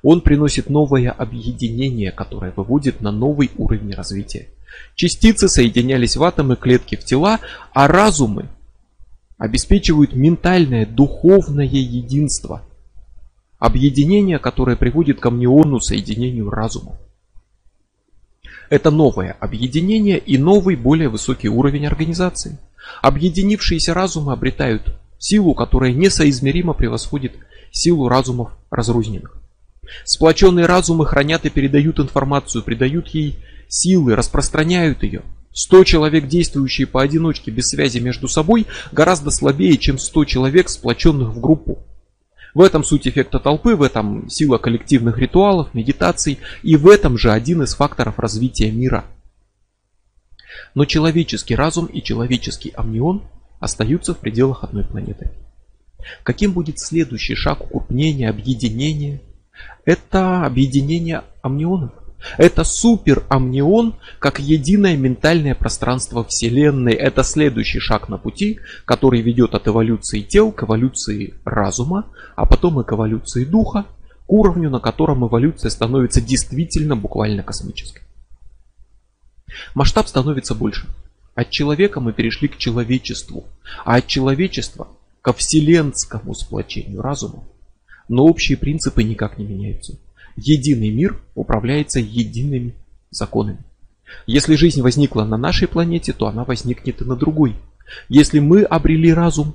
Он 0.02 0.20
приносит 0.20 0.68
новое 0.68 1.10
объединение, 1.10 2.12
которое 2.12 2.52
выводит 2.52 3.00
на 3.00 3.10
новый 3.10 3.50
уровень 3.56 3.94
развития. 3.94 4.48
Частицы 4.94 5.48
соединялись 5.48 6.16
в 6.16 6.24
атомы 6.24 6.56
клетки 6.56 6.96
в 6.96 7.04
тела, 7.04 7.40
а 7.72 7.88
разумы 7.88 8.48
обеспечивают 9.38 10.14
ментальное, 10.14 10.86
духовное 10.86 11.66
единство– 11.66 12.62
Объединение, 13.58 14.38
которое 14.38 14.76
приводит 14.76 15.18
к 15.18 15.26
амниону 15.26 15.80
соединению 15.80 16.50
разума. 16.50 16.98
Это 18.68 18.90
новое 18.90 19.32
объединение 19.40 20.18
и 20.18 20.36
новый, 20.36 20.76
более 20.76 21.08
высокий 21.08 21.48
уровень 21.48 21.86
организации. 21.86 22.58
Объединившиеся 23.00 23.94
разумы 23.94 24.32
обретают 24.32 24.94
силу, 25.18 25.54
которая 25.54 25.92
несоизмеримо 25.92 26.74
превосходит 26.74 27.32
силу 27.70 28.08
разумов 28.08 28.52
разрозненных. 28.70 29.36
Сплоченные 30.04 30.66
разумы 30.66 31.06
хранят 31.06 31.46
и 31.46 31.50
передают 31.50 31.98
информацию, 31.98 32.62
придают 32.62 33.08
ей 33.08 33.38
силы, 33.68 34.14
распространяют 34.16 35.02
ее. 35.02 35.22
100 35.56 35.84
человек, 35.84 36.28
действующие 36.28 36.86
поодиночке 36.86 37.50
без 37.50 37.70
связи 37.70 37.98
между 37.98 38.28
собой, 38.28 38.66
гораздо 38.92 39.30
слабее, 39.30 39.78
чем 39.78 39.98
100 39.98 40.26
человек, 40.26 40.68
сплоченных 40.68 41.30
в 41.30 41.40
группу. 41.40 41.78
В 42.52 42.60
этом 42.60 42.84
суть 42.84 43.08
эффекта 43.08 43.40
толпы, 43.40 43.74
в 43.74 43.80
этом 43.80 44.28
сила 44.28 44.58
коллективных 44.58 45.16
ритуалов, 45.16 45.72
медитаций 45.72 46.38
и 46.62 46.76
в 46.76 46.86
этом 46.86 47.16
же 47.16 47.32
один 47.32 47.62
из 47.62 47.74
факторов 47.74 48.18
развития 48.18 48.70
мира. 48.70 49.06
Но 50.74 50.84
человеческий 50.84 51.54
разум 51.54 51.86
и 51.86 52.02
человеческий 52.02 52.72
амнион 52.76 53.22
остаются 53.58 54.12
в 54.12 54.18
пределах 54.18 54.62
одной 54.62 54.84
планеты. 54.84 55.30
Каким 56.22 56.52
будет 56.52 56.78
следующий 56.78 57.34
шаг 57.34 57.64
укрупнения, 57.64 58.28
объединения? 58.28 59.22
Это 59.86 60.44
объединение 60.44 61.24
амнионов. 61.40 61.92
Это 62.38 62.64
супер 62.64 63.24
амнион 63.28 63.94
как 64.18 64.38
единое 64.38 64.96
ментальное 64.96 65.54
пространство 65.54 66.24
Вселенной. 66.24 66.94
Это 66.94 67.22
следующий 67.22 67.78
шаг 67.78 68.08
на 68.08 68.18
пути, 68.18 68.60
который 68.84 69.20
ведет 69.20 69.54
от 69.54 69.68
эволюции 69.68 70.20
тел 70.20 70.52
к 70.52 70.64
эволюции 70.64 71.34
разума, 71.44 72.06
а 72.34 72.46
потом 72.46 72.80
и 72.80 72.84
к 72.84 72.92
эволюции 72.92 73.44
духа, 73.44 73.84
к 74.26 74.32
уровню, 74.32 74.70
на 74.70 74.80
котором 74.80 75.26
эволюция 75.26 75.70
становится 75.70 76.20
действительно 76.20 76.96
буквально 76.96 77.42
космической. 77.42 78.02
Масштаб 79.74 80.08
становится 80.08 80.54
больше. 80.54 80.86
От 81.34 81.50
человека 81.50 82.00
мы 82.00 82.12
перешли 82.12 82.48
к 82.48 82.56
человечеству, 82.56 83.44
а 83.84 83.96
от 83.96 84.06
человечества 84.06 84.88
ко 85.22 85.32
вселенскому 85.32 86.34
сплочению 86.34 87.02
разума. 87.02 87.44
Но 88.08 88.24
общие 88.24 88.56
принципы 88.56 89.02
никак 89.02 89.38
не 89.38 89.44
меняются 89.44 89.98
единый 90.36 90.90
мир 90.90 91.18
управляется 91.34 92.00
едиными 92.00 92.74
законами. 93.10 93.58
Если 94.26 94.54
жизнь 94.54 94.82
возникла 94.82 95.24
на 95.24 95.36
нашей 95.36 95.68
планете, 95.68 96.12
то 96.12 96.26
она 96.26 96.44
возникнет 96.44 97.02
и 97.02 97.04
на 97.04 97.16
другой. 97.16 97.56
Если 98.08 98.38
мы 98.38 98.62
обрели 98.62 99.12
разум, 99.12 99.54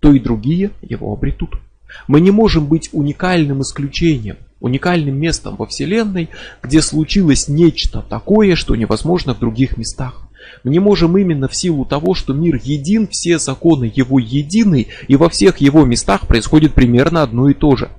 то 0.00 0.12
и 0.12 0.20
другие 0.20 0.70
его 0.82 1.12
обретут. 1.12 1.58
Мы 2.06 2.20
не 2.20 2.30
можем 2.30 2.66
быть 2.66 2.90
уникальным 2.92 3.62
исключением, 3.62 4.36
уникальным 4.60 5.16
местом 5.16 5.56
во 5.56 5.66
Вселенной, 5.66 6.28
где 6.62 6.82
случилось 6.82 7.48
нечто 7.48 8.02
такое, 8.02 8.54
что 8.54 8.76
невозможно 8.76 9.34
в 9.34 9.40
других 9.40 9.76
местах. 9.76 10.28
Мы 10.64 10.70
не 10.70 10.78
можем 10.78 11.16
именно 11.16 11.48
в 11.48 11.56
силу 11.56 11.84
того, 11.84 12.14
что 12.14 12.32
мир 12.34 12.60
един, 12.62 13.08
все 13.08 13.38
законы 13.38 13.90
его 13.92 14.18
едины, 14.18 14.88
и 15.06 15.16
во 15.16 15.28
всех 15.28 15.58
его 15.58 15.84
местах 15.84 16.26
происходит 16.26 16.74
примерно 16.74 17.22
одно 17.22 17.48
и 17.48 17.54
то 17.54 17.76
же– 17.76 17.88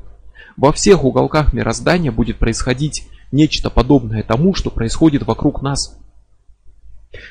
во 0.59 0.73
всех 0.73 1.05
уголках 1.05 1.53
мироздания 1.53 2.11
будет 2.11 2.37
происходить 2.37 3.07
нечто 3.31 3.69
подобное 3.69 4.23
тому, 4.23 4.53
что 4.53 4.69
происходит 4.69 5.23
вокруг 5.23 5.61
нас. 5.61 5.97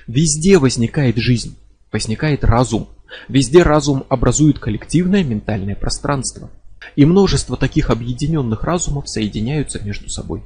Везде 0.06 0.56
возникает 0.56 1.18
жизнь, 1.18 1.58
возникает 1.92 2.42
разум. 2.42 2.88
Везде 3.28 3.62
разум 3.62 4.04
образует 4.08 4.58
коллективное 4.58 5.25
ментальное 5.25 5.76
пространство. 5.76 6.49
И 6.97 7.04
множество 7.04 7.58
таких 7.58 7.90
объединенных 7.90 8.64
разумов 8.64 9.11
соединяются 9.11 9.78
между 9.85 10.08
собой. 10.08 10.42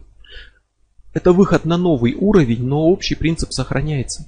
Это 1.14 1.32
выход 1.32 1.64
на 1.64 1.76
новый 1.76 2.14
уровень, 2.14 2.64
но 2.64 2.80
общий 2.80 3.14
принцип 3.14 3.52
сохраняется. 3.52 4.26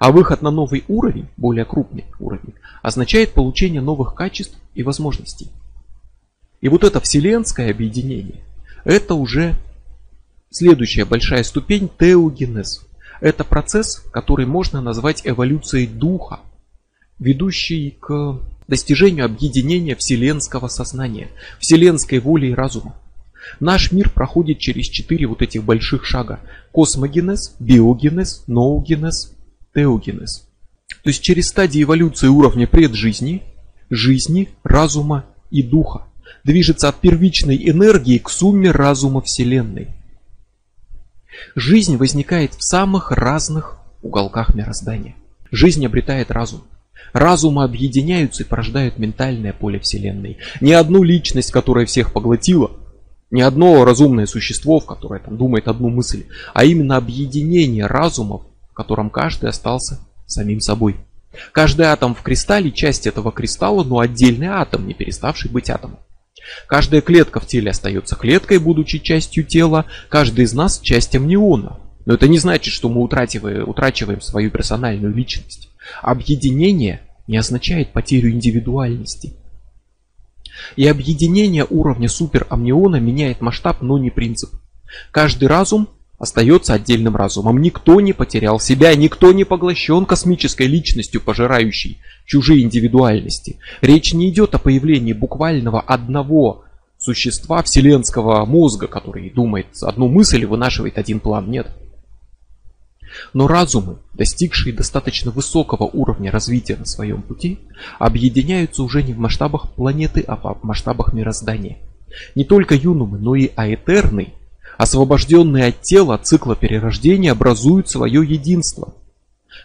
А 0.00 0.10
выход 0.10 0.42
на 0.42 0.50
новый 0.50 0.84
уровень, 0.88 1.28
более 1.36 1.64
крупный 1.64 2.06
уровень, 2.18 2.54
означает 2.82 3.34
получение 3.34 3.80
новых 3.80 4.16
качеств 4.16 4.58
и 4.74 4.82
возможностей. 4.82 5.52
И 6.62 6.68
вот 6.68 6.84
это 6.84 7.00
вселенское 7.00 7.70
объединение, 7.70 8.40
это 8.84 9.14
уже 9.14 9.56
следующая 10.50 11.04
большая 11.04 11.42
ступень 11.42 11.90
теогенез. 11.98 12.86
Это 13.20 13.44
процесс, 13.44 13.96
который 14.12 14.46
можно 14.46 14.80
назвать 14.80 15.22
эволюцией 15.24 15.88
духа, 15.88 16.40
ведущий 17.18 17.96
к 18.00 18.38
достижению 18.68 19.24
объединения 19.26 19.96
вселенского 19.96 20.68
сознания, 20.68 21.28
вселенской 21.58 22.20
воли 22.20 22.48
и 22.48 22.54
разума. 22.54 22.94
Наш 23.58 23.90
мир 23.90 24.10
проходит 24.10 24.58
через 24.58 24.86
четыре 24.86 25.26
вот 25.26 25.42
этих 25.42 25.64
больших 25.64 26.04
шага. 26.04 26.38
Космогенез, 26.72 27.56
биогенез, 27.58 28.44
ноогенез, 28.46 29.34
теогенез. 29.74 30.48
То 31.02 31.10
есть 31.10 31.22
через 31.22 31.48
стадии 31.48 31.82
эволюции 31.82 32.28
уровня 32.28 32.68
преджизни, 32.68 33.42
жизни, 33.90 34.48
разума 34.62 35.26
и 35.50 35.64
духа 35.64 36.06
движется 36.44 36.88
от 36.88 36.96
первичной 36.96 37.56
энергии 37.68 38.18
к 38.18 38.28
сумме 38.30 38.70
разума 38.70 39.20
Вселенной. 39.20 39.88
Жизнь 41.54 41.96
возникает 41.96 42.54
в 42.54 42.62
самых 42.62 43.10
разных 43.10 43.78
уголках 44.02 44.54
мироздания. 44.54 45.16
Жизнь 45.50 45.84
обретает 45.84 46.30
разум. 46.30 46.62
Разумы 47.12 47.64
объединяются 47.64 48.42
и 48.42 48.46
порождают 48.46 48.98
ментальное 48.98 49.52
поле 49.52 49.78
Вселенной. 49.78 50.38
Не 50.60 50.72
одну 50.72 51.02
личность, 51.02 51.52
которая 51.52 51.84
всех 51.84 52.12
поглотила, 52.12 52.70
не 53.30 53.42
одно 53.42 53.84
разумное 53.84 54.26
существо, 54.26 54.78
в 54.80 54.86
которое 54.86 55.20
там 55.20 55.36
думает 55.36 55.68
одну 55.68 55.88
мысль, 55.88 56.26
а 56.54 56.64
именно 56.64 56.96
объединение 56.96 57.86
разумов, 57.86 58.42
в 58.70 58.74
котором 58.74 59.10
каждый 59.10 59.50
остался 59.50 60.00
самим 60.26 60.60
собой. 60.60 60.96
Каждый 61.52 61.86
атом 61.86 62.14
в 62.14 62.22
кристалле– 62.22 62.70
часть 62.72 63.06
этого 63.06 63.32
кристалла, 63.32 63.84
но 63.84 64.00
отдельный 64.00 64.48
атом, 64.48 64.86
не 64.86 64.94
переставший 64.94 65.50
быть 65.50 65.70
атомом. 65.70 65.98
Каждая 66.66 67.00
клетка 67.00 67.40
в 67.40 67.46
теле 67.46 67.70
остается 67.70 68.16
клеткой, 68.16 68.58
будучи 68.58 68.98
частью 68.98 69.44
тела, 69.44 69.86
каждый 70.08 70.44
из 70.44 70.52
нас 70.52 70.80
часть 70.80 71.14
амниона. 71.14 71.78
Но 72.04 72.14
это 72.14 72.28
не 72.28 72.38
значит, 72.38 72.74
что 72.74 72.88
мы 72.88 73.02
утрачиваем, 73.02 73.68
утрачиваем 73.68 74.20
свою 74.20 74.50
персональную 74.50 75.14
личность. 75.14 75.68
Объединение 76.00 77.02
не 77.26 77.36
означает 77.36 77.92
потерю 77.92 78.30
индивидуальности. 78.30 79.34
И 80.76 80.86
объединение 80.86 81.66
уровня 81.68 82.08
суперамниона 82.08 82.96
меняет 82.96 83.40
масштаб, 83.40 83.82
но 83.82 83.98
не 83.98 84.10
принцип. 84.10 84.50
Каждый 85.10 85.48
разум 85.48 85.88
остается 86.22 86.74
отдельным 86.74 87.16
разумом. 87.16 87.60
Никто 87.60 88.00
не 88.00 88.12
потерял 88.12 88.60
себя, 88.60 88.94
никто 88.94 89.32
не 89.32 89.42
поглощен 89.42 90.06
космической 90.06 90.68
личностью, 90.68 91.20
пожирающей 91.20 91.98
чужие 92.26 92.62
индивидуальности. 92.62 93.58
Речь 93.80 94.14
не 94.14 94.30
идет 94.30 94.54
о 94.54 94.60
появлении 94.60 95.14
буквального 95.14 95.80
одного 95.80 96.62
существа 96.96 97.60
вселенского 97.64 98.44
мозга, 98.46 98.86
который 98.86 99.30
думает 99.30 99.66
одну 99.82 100.06
мысль 100.06 100.42
и 100.42 100.46
вынашивает 100.46 100.96
один 100.96 101.18
план. 101.18 101.50
Нет. 101.50 101.66
Но 103.32 103.48
разумы, 103.48 103.96
достигшие 104.14 104.72
достаточно 104.72 105.32
высокого 105.32 105.90
уровня 105.92 106.30
развития 106.30 106.76
на 106.76 106.84
своем 106.84 107.22
пути, 107.22 107.58
объединяются 107.98 108.84
уже 108.84 109.02
не 109.02 109.12
в 109.12 109.18
масштабах 109.18 109.72
планеты, 109.72 110.24
а 110.28 110.36
в 110.36 110.62
масштабах 110.62 111.14
мироздания. 111.14 111.78
Не 112.36 112.44
только 112.44 112.76
юнумы, 112.76 113.18
но 113.18 113.34
и 113.34 113.50
аэтерны, 113.56 114.34
освобожденные 114.78 115.66
от 115.66 115.82
тела 115.82 116.18
цикла 116.18 116.56
перерождения, 116.56 117.32
образуют 117.32 117.88
свое 117.88 118.24
единство. 118.26 118.94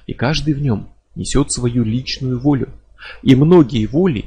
И 0.05 0.13
каждый 0.13 0.53
в 0.53 0.61
нем 0.61 0.89
несет 1.15 1.51
свою 1.51 1.83
личную 1.83 2.39
волю. 2.39 2.69
И 3.23 3.35
многие 3.35 3.85
воли 3.85 4.25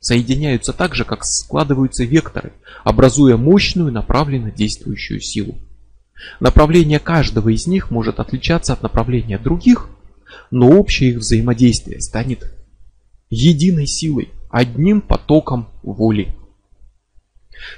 соединяются 0.00 0.72
так 0.72 0.94
же, 0.94 1.04
как 1.04 1.24
складываются 1.24 2.04
векторы, 2.04 2.52
образуя 2.84 3.36
мощную 3.36 3.92
направленно 3.92 4.50
действующую 4.50 5.20
силу. 5.20 5.56
Направление 6.40 6.98
каждого 6.98 7.50
из 7.50 7.66
них 7.66 7.90
может 7.90 8.20
отличаться 8.20 8.72
от 8.72 8.82
направления 8.82 9.38
других, 9.38 9.88
но 10.50 10.68
общее 10.70 11.10
их 11.10 11.18
взаимодействие 11.18 12.00
станет 12.00 12.52
единой 13.30 13.86
силой, 13.86 14.30
одним 14.50 15.00
потоком 15.00 15.68
воли. 15.82 16.34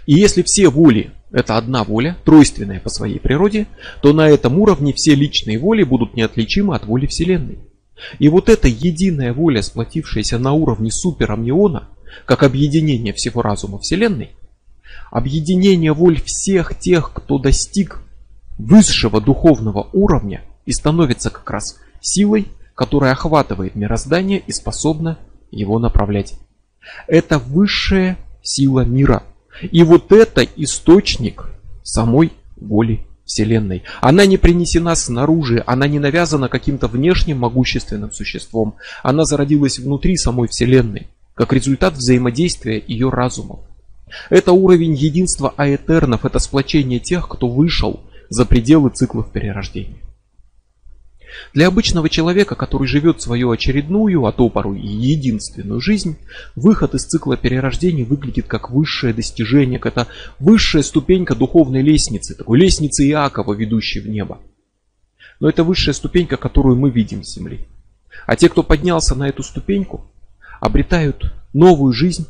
И 0.07 0.15
если 0.15 0.43
все 0.43 0.69
воли 0.69 1.13
это 1.31 1.57
одна 1.57 1.85
воля, 1.85 2.17
тройственная 2.25 2.81
по 2.81 2.89
своей 2.89 3.19
природе, 3.19 3.67
то 4.03 4.13
на 4.13 4.29
этом 4.29 4.59
уровне 4.59 4.93
все 4.95 5.15
личные 5.15 5.59
воли 5.59 5.83
будут 5.83 6.15
неотличимы 6.15 6.75
от 6.75 6.87
воли 6.87 7.07
Вселенной. 7.07 7.59
И 8.19 8.29
вот 8.29 8.49
эта 8.49 8.69
единая 8.69 9.33
воля, 9.33 9.61
сплотившаяся 9.63 10.39
на 10.39 10.53
уровне 10.53 10.91
суперамниона, 10.91 11.89
как 12.25 12.43
объединение 12.43 13.13
всего 13.13 13.43
разума 13.43 13.79
Вселенной, 13.79 14.31
объединение 15.11 15.93
воль 15.93 16.21
всех 16.23 16.79
тех, 16.79 17.13
кто 17.13 17.39
достиг 17.39 18.03
высшего 18.59 19.21
духовного 19.21 19.89
уровня 19.93 20.43
и 20.67 20.73
становится 20.73 21.31
как 21.31 21.51
раз 21.51 21.79
силой, 22.01 22.47
которая 22.75 23.13
охватывает 23.13 23.75
мироздание 23.75 24.39
и 24.39 24.53
способна 24.53 25.19
его 25.51 25.79
направлять. 25.79 26.35
Это 27.07 27.39
высшая 27.39 28.19
сила 28.43 28.85
мира. 28.85 29.23
И 29.63 29.83
вот 29.83 30.13
это 30.13 30.43
источник 30.57 31.51
самой 31.83 32.33
воли 32.57 33.07
Вселенной. 33.25 33.83
Она 34.01 34.27
не 34.27 34.39
принесена 34.39 34.95
снаружи, 34.95 35.63
она 35.67 35.87
не 35.87 35.99
навязана 35.99 36.49
каким-то 36.49 36.89
внешним 36.89 37.39
могущественным 37.39 38.11
существом. 38.11 38.77
Она 39.03 39.25
зародилась 39.25 39.79
внутри 39.79 40.17
самой 40.17 40.49
Вселенной, 40.49 41.09
как 41.35 41.53
результат 41.53 41.95
взаимодействия 41.95 42.83
ее 42.85 43.11
разумов. 43.11 43.61
Это 44.31 44.53
уровень 44.53 44.95
единства 44.95 45.53
аэтернов, 45.57 46.25
это 46.25 46.39
сплочение 46.39 46.99
тех, 46.99 47.29
кто 47.29 47.49
вышел 47.49 48.01
за 48.31 48.47
пределы 48.47 48.91
циклов 48.91 49.31
перерождения. 49.31 49.99
Для 51.53 51.69
обычного 51.69 52.09
человека, 52.09 52.55
который 52.55 52.87
живет 52.87 53.21
свою 53.21 53.51
очередную, 53.51 54.25
а 54.27 54.33
то 54.33 54.49
порой 54.49 54.81
и 54.81 54.87
единственную 54.87 55.81
жизнь, 55.81 56.17
выход 56.57 56.95
из 56.95 57.05
цикла 57.05 57.37
перерождения 57.37 58.05
выглядит 58.05 58.47
как 58.47 58.71
высшее 58.71 59.13
достижение, 59.13 59.79
как 59.79 59.93
это 59.93 60.09
высшая 60.39 60.83
ступенька 60.83 61.35
духовной 61.35 61.83
лестницы, 61.83 62.35
такой 62.35 62.59
лестницы 62.59 63.07
Иакова, 63.09 63.55
ведущей 63.55 64.01
в 64.01 64.09
небо. 64.09 64.39
Но 65.41 65.49
это 65.49 65.65
высшая 65.65 65.93
ступенька, 65.93 66.37
которую 66.37 66.77
мы 66.77 66.91
видим 66.91 67.23
с 67.23 67.35
земли. 67.35 67.67
А 68.27 68.37
те, 68.37 68.49
кто 68.49 68.63
поднялся 68.63 69.15
на 69.15 69.29
эту 69.29 69.43
ступеньку, 69.43 70.11
обретают 70.61 71.33
новую 71.53 71.93
жизнь 71.93 72.27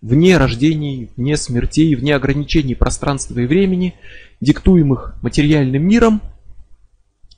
вне 0.00 0.36
рождений, 0.38 1.10
вне 1.16 1.36
смертей, 1.36 1.94
вне 1.94 2.14
ограничений 2.14 2.74
пространства 2.74 3.40
и 3.40 3.46
времени, 3.46 3.94
диктуемых 4.40 5.16
материальным 5.22 5.86
миром, 5.86 6.20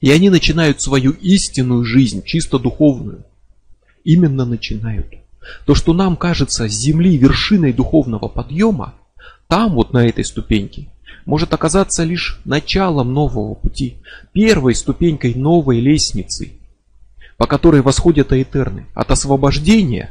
и 0.00 0.10
они 0.10 0.30
начинают 0.30 0.80
свою 0.80 1.12
истинную 1.12 1.84
жизнь, 1.84 2.22
чисто 2.24 2.58
духовную. 2.58 3.24
Именно 4.04 4.44
начинают. 4.44 5.06
То, 5.64 5.74
что 5.74 5.92
нам 5.92 6.16
кажется 6.16 6.68
с 6.68 6.72
земли 6.72 7.16
вершиной 7.16 7.72
духовного 7.72 8.28
подъема, 8.28 8.94
там, 9.48 9.74
вот 9.74 9.92
на 9.92 10.06
этой 10.06 10.24
ступеньке, 10.24 10.88
может 11.24 11.52
оказаться 11.52 12.04
лишь 12.04 12.40
началом 12.44 13.12
нового 13.12 13.54
пути, 13.54 13.96
первой 14.32 14.74
ступенькой 14.74 15.34
новой 15.34 15.80
лестницы, 15.80 16.52
по 17.36 17.46
которой 17.46 17.82
восходят 17.82 18.32
аэтерны, 18.32 18.86
от 18.94 19.10
освобождения 19.10 20.10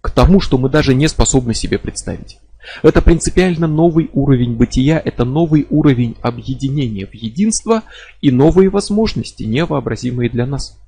к 0.00 0.10
тому, 0.10 0.40
что 0.40 0.58
мы 0.58 0.68
даже 0.68 0.94
не 0.94 1.08
способны 1.08 1.54
себе 1.54 1.78
представить. 1.78 2.38
Это 2.82 3.02
принципиально 3.02 3.66
новый 3.66 4.10
уровень 4.12 4.56
бытия, 4.56 5.00
это 5.04 5.24
новый 5.24 5.66
уровень 5.70 6.16
объединения 6.22 7.06
в 7.06 7.14
единство 7.14 7.82
и 8.20 8.30
новые 8.30 8.70
возможности, 8.70 9.44
невообразимые 9.44 10.30
для 10.30 10.46
нас. 10.46 10.78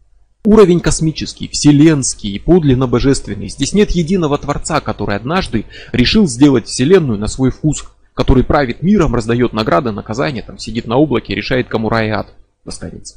Уровень 0.45 0.81
космический, 0.81 1.49
вселенский 1.49 2.31
и 2.31 2.39
подлинно 2.39 2.87
божественный. 2.87 3.49
Здесь 3.49 3.73
нет 3.73 3.91
единого 3.91 4.39
Творца, 4.39 4.81
который 4.81 5.17
однажды 5.17 5.67
решил 5.93 6.27
сделать 6.27 6.67
Вселенную 6.67 7.19
на 7.19 7.27
свой 7.27 7.51
вкус, 7.51 7.85
который 8.15 8.45
правит 8.45 8.83
миром, 8.83 9.15
раздает 9.15 9.53
награды, 9.53 9.91
наказания, 9.91 10.43
там 10.43 10.59
сидит 10.59 10.87
на 10.87 10.97
облаке, 10.97 11.35
решает, 11.35 11.69
кому 11.69 11.89
рай 11.89 12.09
и 12.09 12.11
ад 12.11 12.29
достанется. 12.65 13.17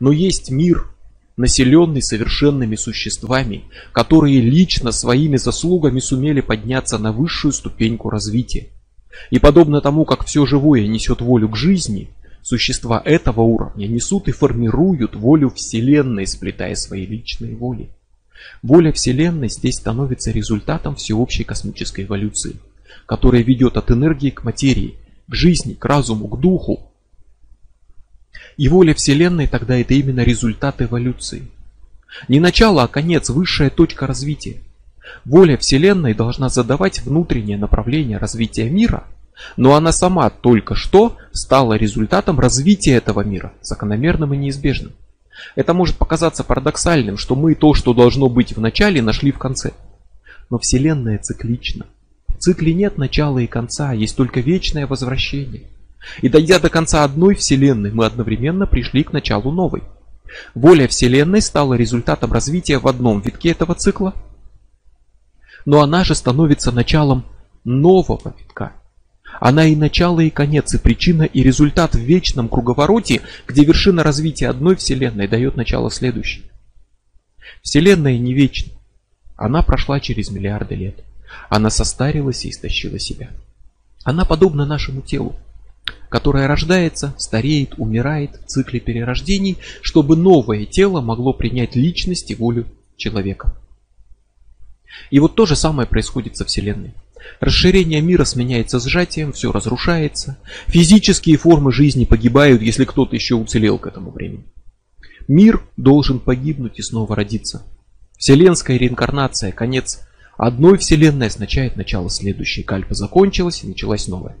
Но 0.00 0.12
есть 0.12 0.50
мир, 0.50 0.86
населенный 1.36 2.02
совершенными 2.02 2.76
существами, 2.76 3.64
которые 3.92 4.40
лично 4.40 4.92
своими 4.92 5.36
заслугами 5.36 6.00
сумели 6.00 6.40
подняться 6.40 6.98
на 6.98 7.12
высшую 7.12 7.52
ступеньку 7.52 8.10
развития. 8.10 8.68
И 9.30 9.38
подобно 9.38 9.80
тому, 9.80 10.04
как 10.04 10.24
все 10.24 10.46
живое 10.46 10.86
несет 10.86 11.20
волю 11.20 11.48
к 11.50 11.56
жизни, 11.56 12.08
существа 12.42 13.00
этого 13.04 13.42
уровня 13.42 13.86
несут 13.86 14.28
и 14.28 14.32
формируют 14.32 15.14
волю 15.14 15.50
Вселенной, 15.50 16.26
сплетая 16.26 16.74
свои 16.74 17.06
личные 17.06 17.54
воли. 17.54 17.90
Воля 18.62 18.92
Вселенной 18.92 19.48
здесь 19.48 19.76
становится 19.76 20.30
результатом 20.30 20.96
всеобщей 20.96 21.44
космической 21.44 22.04
эволюции, 22.04 22.56
которая 23.06 23.42
ведет 23.42 23.76
от 23.76 23.90
энергии 23.90 24.30
к 24.30 24.44
материи, 24.44 24.96
к 25.28 25.34
жизни, 25.34 25.74
к 25.74 25.84
разуму, 25.84 26.28
к 26.28 26.40
духу, 26.40 26.91
и 28.56 28.68
воля 28.68 28.94
Вселенной 28.94 29.46
тогда 29.46 29.76
это 29.76 29.94
именно 29.94 30.20
результат 30.20 30.82
эволюции. 30.82 31.48
Не 32.28 32.40
начало, 32.40 32.84
а 32.84 32.88
конец, 32.88 33.30
высшая 33.30 33.70
точка 33.70 34.06
развития. 34.06 34.60
Воля 35.24 35.56
Вселенной 35.56 36.14
должна 36.14 36.48
задавать 36.48 37.02
внутреннее 37.02 37.56
направление 37.56 38.18
развития 38.18 38.68
мира, 38.68 39.04
но 39.56 39.74
она 39.74 39.92
сама 39.92 40.30
только 40.30 40.74
что 40.74 41.16
стала 41.32 41.74
результатом 41.74 42.38
развития 42.38 42.92
этого 42.92 43.22
мира, 43.22 43.52
закономерным 43.62 44.34
и 44.34 44.36
неизбежным. 44.36 44.92
Это 45.56 45.74
может 45.74 45.96
показаться 45.96 46.44
парадоксальным, 46.44 47.16
что 47.16 47.34
мы 47.34 47.54
то, 47.54 47.74
что 47.74 47.94
должно 47.94 48.28
быть 48.28 48.56
в 48.56 48.60
начале, 48.60 49.02
нашли 49.02 49.32
в 49.32 49.38
конце. 49.38 49.72
Но 50.50 50.58
Вселенная 50.58 51.18
циклична. 51.18 51.86
В 52.28 52.38
цикле 52.38 52.74
нет 52.74 52.98
начала 52.98 53.38
и 53.38 53.46
конца, 53.46 53.92
есть 53.92 54.16
только 54.16 54.40
вечное 54.40 54.86
возвращение. 54.86 55.64
И 56.20 56.28
дойдя 56.28 56.58
до 56.58 56.68
конца 56.68 57.04
одной 57.04 57.34
Вселенной, 57.34 57.92
мы 57.92 58.06
одновременно 58.06 58.66
пришли 58.66 59.04
к 59.04 59.12
началу 59.12 59.50
новой. 59.50 59.82
Воля 60.54 60.88
Вселенной 60.88 61.42
стала 61.42 61.74
результатом 61.74 62.32
развития 62.32 62.78
в 62.78 62.88
одном 62.88 63.20
витке 63.20 63.50
этого 63.50 63.74
цикла, 63.74 64.14
но 65.64 65.80
она 65.80 66.04
же 66.04 66.14
становится 66.14 66.72
началом 66.72 67.24
нового 67.64 68.34
витка. 68.38 68.72
Она 69.40 69.66
и 69.66 69.76
начало, 69.76 70.20
и 70.20 70.30
конец, 70.30 70.74
и 70.74 70.78
причина, 70.78 71.22
и 71.22 71.42
результат 71.42 71.94
в 71.94 72.00
вечном 72.00 72.48
круговороте, 72.48 73.22
где 73.46 73.64
вершина 73.64 74.02
развития 74.02 74.48
одной 74.48 74.76
Вселенной 74.76 75.28
дает 75.28 75.56
начало 75.56 75.90
следующей. 75.90 76.50
Вселенная 77.62 78.18
не 78.18 78.34
вечна. 78.34 78.72
Она 79.36 79.62
прошла 79.62 80.00
через 80.00 80.30
миллиарды 80.30 80.74
лет. 80.74 81.02
Она 81.48 81.70
состарилась 81.70 82.44
и 82.44 82.50
истощила 82.50 82.98
себя. 82.98 83.30
Она 84.04 84.24
подобна 84.24 84.66
нашему 84.66 85.00
телу 85.00 85.36
которое 86.08 86.46
рождается, 86.46 87.14
стареет, 87.18 87.74
умирает 87.78 88.40
в 88.44 88.46
цикле 88.46 88.80
перерождений, 88.80 89.58
чтобы 89.80 90.16
новое 90.16 90.66
тело 90.66 91.00
могло 91.00 91.32
принять 91.32 91.74
личность 91.74 92.30
и 92.30 92.34
волю 92.34 92.66
человека. 92.96 93.56
И 95.10 95.18
вот 95.18 95.34
то 95.34 95.46
же 95.46 95.56
самое 95.56 95.88
происходит 95.88 96.36
со 96.36 96.44
Вселенной. 96.44 96.94
Расширение 97.40 98.00
мира 98.00 98.24
сменяется 98.24 98.78
сжатием, 98.78 99.32
все 99.32 99.52
разрушается. 99.52 100.38
Физические 100.66 101.36
формы 101.36 101.72
жизни 101.72 102.04
погибают, 102.04 102.62
если 102.62 102.84
кто-то 102.84 103.14
еще 103.14 103.36
уцелел 103.36 103.78
к 103.78 103.86
этому 103.86 104.10
времени. 104.10 104.44
Мир 105.28 105.62
должен 105.76 106.18
погибнуть 106.18 106.78
и 106.78 106.82
снова 106.82 107.14
родиться. 107.16 107.62
Вселенская 108.18 108.76
реинкарнация, 108.76 109.52
конец 109.52 110.00
Одной 110.36 110.78
Вселенной 110.78 111.28
означает 111.28 111.76
начало 111.76 112.10
следующей. 112.10 112.62
Кальпа 112.62 112.94
закончилась 112.94 113.62
и 113.62 113.68
началась 113.68 114.08
новая. 114.08 114.36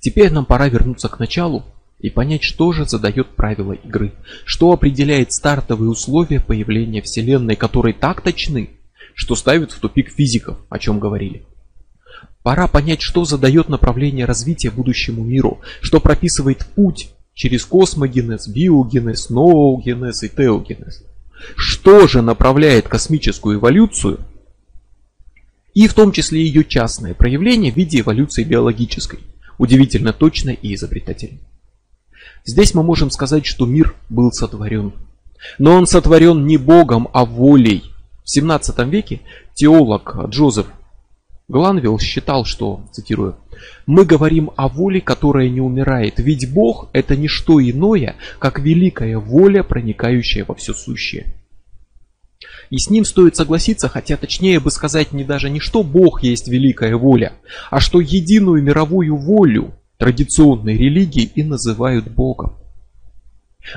Теперь 0.00 0.32
нам 0.32 0.44
пора 0.44 0.68
вернуться 0.68 1.08
к 1.08 1.18
началу 1.18 1.64
и 2.00 2.10
понять, 2.10 2.42
что 2.42 2.72
же 2.72 2.84
задает 2.84 3.28
правила 3.36 3.72
игры, 3.72 4.12
что 4.44 4.72
определяет 4.72 5.32
стартовые 5.32 5.90
условия 5.90 6.40
появления 6.40 7.02
Вселенной, 7.02 7.56
которые 7.56 7.94
так 7.94 8.20
точны, 8.20 8.70
что 9.14 9.34
ставят 9.34 9.72
в 9.72 9.78
тупик 9.78 10.10
физиков, 10.10 10.58
о 10.68 10.78
чем 10.78 10.98
говорили. 10.98 11.46
Пора 12.42 12.68
понять, 12.68 13.00
что 13.00 13.24
задает 13.24 13.70
направление 13.70 14.26
развития 14.26 14.70
будущему 14.70 15.24
миру, 15.24 15.60
что 15.80 15.98
прописывает 15.98 16.66
путь 16.74 17.10
через 17.32 17.64
космогенез, 17.64 18.48
биогенез, 18.48 19.30
ноогенез 19.30 20.22
и 20.22 20.28
теогенез. 20.28 21.04
Что 21.56 22.06
же 22.06 22.22
направляет 22.22 22.86
космическую 22.86 23.58
эволюцию 23.58 24.20
и 25.72 25.88
в 25.88 25.94
том 25.94 26.12
числе 26.12 26.44
ее 26.44 26.64
частное 26.64 27.14
проявление 27.14 27.72
в 27.72 27.76
виде 27.76 28.00
эволюции 28.00 28.44
биологической, 28.44 29.20
удивительно 29.58 30.12
точно 30.12 30.50
и 30.50 30.74
изобретательно. 30.74 31.40
Здесь 32.44 32.74
мы 32.74 32.82
можем 32.82 33.10
сказать, 33.10 33.46
что 33.46 33.66
мир 33.66 33.94
был 34.08 34.30
сотворен. 34.32 34.92
Но 35.58 35.72
он 35.72 35.86
сотворен 35.86 36.46
не 36.46 36.56
Богом, 36.56 37.08
а 37.12 37.24
волей. 37.24 37.84
В 38.24 38.30
17 38.30 38.78
веке 38.86 39.20
теолог 39.54 40.16
Джозеф 40.28 40.66
Гланвилл 41.48 41.98
считал, 41.98 42.44
что, 42.44 42.86
цитирую, 42.90 43.36
«Мы 43.86 44.04
говорим 44.06 44.50
о 44.56 44.68
воле, 44.68 45.00
которая 45.00 45.48
не 45.50 45.60
умирает, 45.60 46.18
ведь 46.18 46.52
Бог– 46.52 46.88
это 46.92 47.16
не 47.16 47.28
что 47.28 47.60
иное, 47.60 48.16
как 48.38 48.58
великая 48.58 49.18
воля, 49.18 49.62
проникающая 49.62 50.44
во 50.44 50.54
все 50.54 50.72
сущее». 50.72 51.34
И 52.70 52.78
с 52.78 52.90
ним 52.90 53.04
стоит 53.04 53.36
согласиться, 53.36 53.88
хотя 53.88 54.16
точнее 54.16 54.60
бы 54.60 54.70
сказать 54.70 55.12
не 55.12 55.24
даже 55.24 55.50
не 55.50 55.60
что 55.60 55.82
Бог 55.82 56.22
есть 56.22 56.48
великая 56.48 56.96
воля, 56.96 57.34
а 57.70 57.80
что 57.80 58.00
единую 58.00 58.62
мировую 58.62 59.16
волю 59.16 59.74
традиционной 59.98 60.76
религии 60.76 61.30
и 61.34 61.42
называют 61.42 62.08
Богом. 62.10 62.54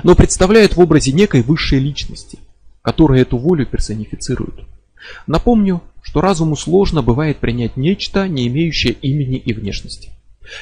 Но 0.02 0.14
представляют 0.14 0.76
в 0.76 0.80
образе 0.80 1.12
некой 1.12 1.42
высшей 1.42 1.78
личности, 1.78 2.38
которая 2.82 3.22
эту 3.22 3.38
волю 3.38 3.66
персонифицирует. 3.66 4.54
Напомню, 5.26 5.82
что 6.02 6.20
разуму 6.20 6.56
сложно 6.56 7.02
бывает 7.02 7.38
принять 7.38 7.76
нечто, 7.76 8.28
не 8.28 8.48
имеющее 8.48 8.92
имени 8.92 9.36
и 9.36 9.52
внешности. 9.52 10.10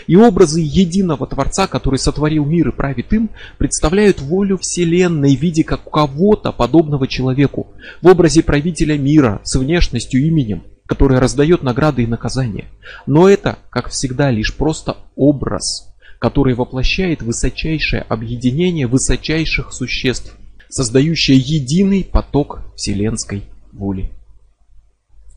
И 0.06 0.16
образы 0.16 0.60
единого 0.60 1.26
Творца, 1.26 1.66
который 1.66 1.98
сотворил 1.98 2.44
мир 2.44 2.68
и 2.68 2.72
правит 2.72 3.12
им, 3.12 3.30
представляют 3.58 4.20
волю 4.20 4.58
Вселенной 4.58 5.36
в 5.36 5.40
виде 5.40 5.64
как 5.64 5.88
кого-то 5.90 6.52
подобного 6.52 7.06
человеку, 7.06 7.68
в 8.02 8.08
образе 8.08 8.42
правителя 8.42 8.98
мира 8.98 9.40
с 9.44 9.56
внешностью 9.56 10.24
именем, 10.26 10.64
который 10.86 11.18
раздает 11.18 11.62
награды 11.62 12.02
и 12.02 12.06
наказания. 12.06 12.66
Но 13.06 13.28
это, 13.28 13.58
как 13.70 13.90
всегда, 13.90 14.30
лишь 14.30 14.54
просто 14.54 14.96
образ, 15.14 15.94
который 16.18 16.54
воплощает 16.54 17.22
высочайшее 17.22 18.02
объединение 18.02 18.86
высочайших 18.86 19.72
существ, 19.72 20.36
создающее 20.68 21.36
единый 21.36 22.04
поток 22.04 22.60
вселенской 22.76 23.44
воли. 23.72 24.10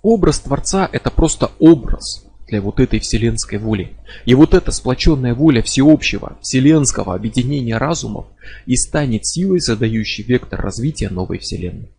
Образ 0.02 0.40
Творца 0.40 0.90
это 0.92 1.12
просто 1.12 1.52
образ 1.60 2.29
для 2.50 2.62
вот 2.62 2.80
этой 2.80 3.00
вселенской 3.00 3.58
воли. 3.58 3.94
И 4.26 4.36
вот 4.36 4.54
эта 4.54 4.72
сплоченная 4.72 5.34
воля 5.34 5.62
всеобщего, 5.62 6.38
вселенского 6.42 7.16
объединения 7.16 7.78
разумов 7.78 8.26
и 8.66 8.76
станет 8.76 9.26
силой, 9.26 9.60
задающей 9.60 10.24
вектор 10.24 10.60
развития 10.62 11.10
новой 11.10 11.40
вселенной. 11.40 11.90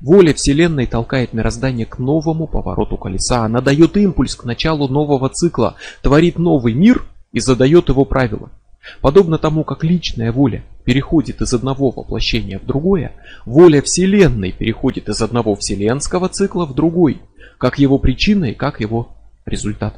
Воля 0.00 0.34
Вселенной 0.34 0.86
толкает 0.86 1.32
мироздание 1.32 1.86
к 1.86 1.98
новому 1.98 2.46
повороту 2.46 2.98
колеса. 2.98 3.44
Она 3.44 3.62
дает 3.62 3.96
импульс 3.96 4.36
к 4.36 4.44
началу 4.44 4.86
нового 4.86 5.30
цикла, 5.30 5.76
творит 6.02 6.38
новый 6.38 6.74
мир 6.74 7.06
и 7.32 7.40
задает 7.40 7.88
его 7.88 8.04
правила. 8.04 8.50
Подобно 9.00 9.38
тому, 9.38 9.64
как 9.64 9.82
личная 9.82 10.30
воля 10.30 10.62
переходит 10.84 11.40
из 11.40 11.54
одного 11.54 11.90
воплощения 11.90 12.58
в 12.58 12.66
другое, 12.66 13.12
воля 13.46 13.80
Вселенной 13.80 14.52
переходит 14.52 15.08
из 15.08 15.22
одного 15.22 15.56
вселенского 15.56 16.28
цикла 16.28 16.66
в 16.66 16.74
другой– 16.74 17.20
как 17.62 17.78
его 17.78 17.96
причина 17.98 18.46
и 18.46 18.54
как 18.54 18.80
его 18.80 19.14
результат. 19.46 19.96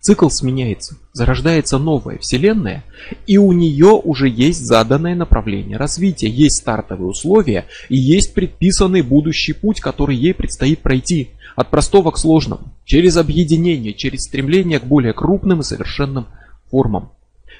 Цикл 0.00 0.28
сменяется, 0.28 0.96
зарождается 1.12 1.78
новая 1.78 2.18
вселенная, 2.18 2.84
и 3.26 3.36
у 3.36 3.52
нее 3.52 4.00
уже 4.02 4.28
есть 4.28 4.64
заданное 4.64 5.16
направление 5.16 5.76
развития, 5.76 6.28
есть 6.28 6.58
стартовые 6.58 7.08
условия 7.08 7.66
и 7.88 7.96
есть 7.96 8.32
предписанный 8.32 9.02
будущий 9.02 9.52
путь, 9.52 9.80
который 9.80 10.16
ей 10.16 10.34
предстоит 10.34 10.80
пройти 10.80 11.30
от 11.56 11.70
простого 11.70 12.12
к 12.12 12.18
сложному, 12.18 12.72
через 12.84 13.16
объединение, 13.16 13.92
через 13.92 14.22
стремление 14.22 14.78
к 14.78 14.84
более 14.84 15.12
крупным 15.12 15.60
и 15.60 15.64
совершенным 15.64 16.28
формам. 16.70 17.10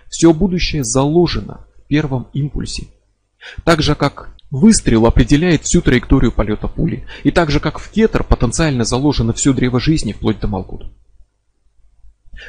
Все 0.09 0.33
будущее 0.33 0.85
заложено 0.85 1.67
в 1.77 1.89
первом 1.89 2.29
импульсе. 2.33 2.85
Так 3.65 3.83
же 3.83 3.97
как 3.97 4.35
Выстрел 4.51 5.07
определяет 5.07 5.65
всю 5.65 5.83
траекторию 5.83 6.33
полета 6.33 6.69
пули, 6.69 7.05
и 7.23 7.31
так 7.31 7.51
же 7.51 7.61
как 7.61 7.79
в 7.79 7.91
кетер 7.91 8.25
потенциально 8.25 8.85
заложено 8.85 9.35
все 9.35 9.53
древо 9.53 9.79
жизни 9.79 10.13
вплоть 10.13 10.41
до 10.41 10.49
Малкут. 10.49 10.87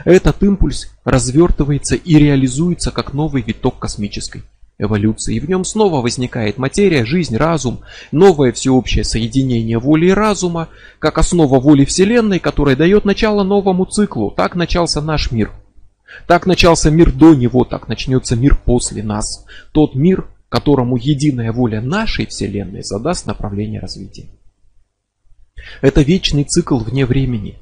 Этот 0.06 0.42
импульс 0.44 0.92
развертывается 1.04 1.96
и 1.96 2.16
реализуется 2.16 2.92
как 2.92 3.14
новый 3.14 3.42
виток 3.42 3.80
космической 3.80 4.44
эволюции. 4.78 5.36
И 5.36 5.40
в 5.42 5.50
нем 5.50 5.66
снова 5.66 6.02
возникает 6.02 6.58
материя, 6.58 7.04
жизнь, 7.04 7.36
разум, 7.36 7.82
новое 8.12 8.54
всеобщее 8.54 9.04
соединение 9.04 9.78
воли 9.78 10.08
и 10.08 10.12
разума, 10.12 10.70
как 11.00 11.18
основа 11.18 11.60
воли 11.60 11.84
Вселенной, 11.84 12.40
которая 12.40 12.78
дает 12.78 13.04
начало 13.04 13.44
новому 13.44 13.86
циклу. 13.86 14.32
Так 14.32 14.56
начался 14.56 15.02
наш 15.02 15.32
мир. 15.32 15.52
Так 16.28 16.46
начался 16.46 16.90
мир 16.90 17.12
до 17.12 17.36
него, 17.36 17.66
так 17.66 17.88
начнется 17.88 18.36
мир 18.36 18.58
после 18.64 19.04
нас. 19.04 19.46
Тот 19.74 19.96
мир, 19.96 20.28
которому 20.50 20.98
единая 20.98 21.52
воля 21.52 21.80
нашей 21.80 22.26
Вселенной 22.26 22.84
задаст 22.84 23.28
направление 23.28 23.80
развития. 23.80 24.26
Это 25.82 26.02
вечный 26.02 26.44
цикл 26.44 26.80
вне 26.80 27.06
времени. 27.06 27.58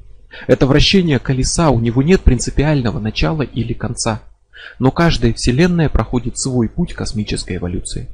Это 0.46 0.66
вращение 0.66 1.18
колеса, 1.18 1.70
у 1.70 1.80
него 1.80 2.02
нет 2.02 2.22
принципиального 2.22 2.98
начала 2.98 3.42
или 3.42 3.72
конца. 3.72 4.22
Но 4.78 4.90
каждая 4.90 5.32
Вселенная 5.34 5.88
проходит 5.88 6.38
свой 6.38 6.68
путь 6.68 6.94
космической 6.94 7.56
эволюции. 7.56 8.08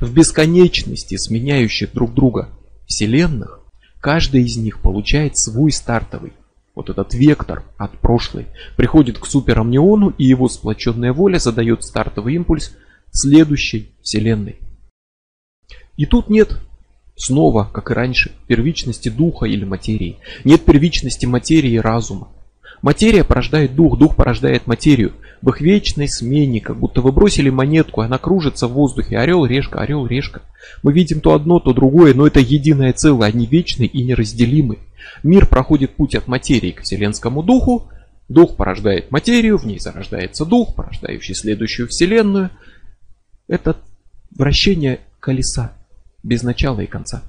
В 0.00 0.12
бесконечности 0.12 1.16
сменяющих 1.16 1.92
друг 1.92 2.14
друга 2.14 2.48
Вселенных, 2.86 3.60
каждая 4.00 4.42
из 4.42 4.56
них 4.56 4.80
получает 4.80 5.36
свой 5.36 5.70
стартовый, 5.70 6.32
вот 6.74 6.90
этот 6.90 7.14
вектор 7.14 7.62
от 7.76 7.98
прошлой, 7.98 8.46
приходит 8.76 9.18
к 9.18 9.26
суперамниону 9.26 10.10
и 10.10 10.24
его 10.24 10.48
сплоченная 10.48 11.12
воля 11.12 11.38
задает 11.38 11.82
стартовый 11.82 12.34
импульс 12.34 12.74
следующей 13.16 13.92
Вселенной. 14.02 14.56
И 15.96 16.04
тут 16.04 16.28
нет 16.28 16.58
снова, 17.16 17.68
как 17.72 17.90
и 17.90 17.94
раньше, 17.94 18.32
первичности 18.46 19.08
духа 19.08 19.46
или 19.46 19.64
материи. 19.64 20.18
Нет 20.44 20.64
первичности 20.64 21.24
материи 21.24 21.72
и 21.72 21.78
разума. 21.78 22.28
Материя 22.82 23.24
порождает 23.24 23.74
дух, 23.74 23.98
дух 23.98 24.16
порождает 24.16 24.66
материю. 24.66 25.14
В 25.40 25.48
их 25.48 25.62
вечной 25.62 26.08
смене, 26.08 26.60
как 26.60 26.78
будто 26.78 27.00
вы 27.00 27.10
бросили 27.10 27.48
монетку, 27.48 28.02
она 28.02 28.18
кружится 28.18 28.68
в 28.68 28.72
воздухе. 28.72 29.18
Орел, 29.18 29.46
решка, 29.46 29.80
орел, 29.80 30.06
решка. 30.06 30.42
Мы 30.82 30.92
видим 30.92 31.20
то 31.20 31.34
одно, 31.34 31.58
то 31.58 31.72
другое, 31.72 32.12
но 32.12 32.26
это 32.26 32.40
единое 32.40 32.92
целое, 32.92 33.28
они 33.28 33.46
вечны 33.46 33.84
и 33.84 34.02
неразделимы. 34.02 34.78
Мир 35.22 35.46
проходит 35.46 35.96
путь 35.96 36.14
от 36.14 36.28
материи 36.28 36.72
к 36.72 36.82
вселенскому 36.82 37.42
духу. 37.42 37.88
Дух 38.28 38.56
порождает 38.56 39.10
материю, 39.10 39.56
в 39.56 39.66
ней 39.66 39.78
зарождается 39.78 40.44
дух, 40.44 40.74
порождающий 40.74 41.34
следующую 41.34 41.88
вселенную– 41.88 42.50
это 43.48 43.76
вращение 44.30 45.00
колеса 45.20 45.72
без 46.22 46.42
начала 46.42 46.80
и 46.80 46.86
конца. 46.86 47.22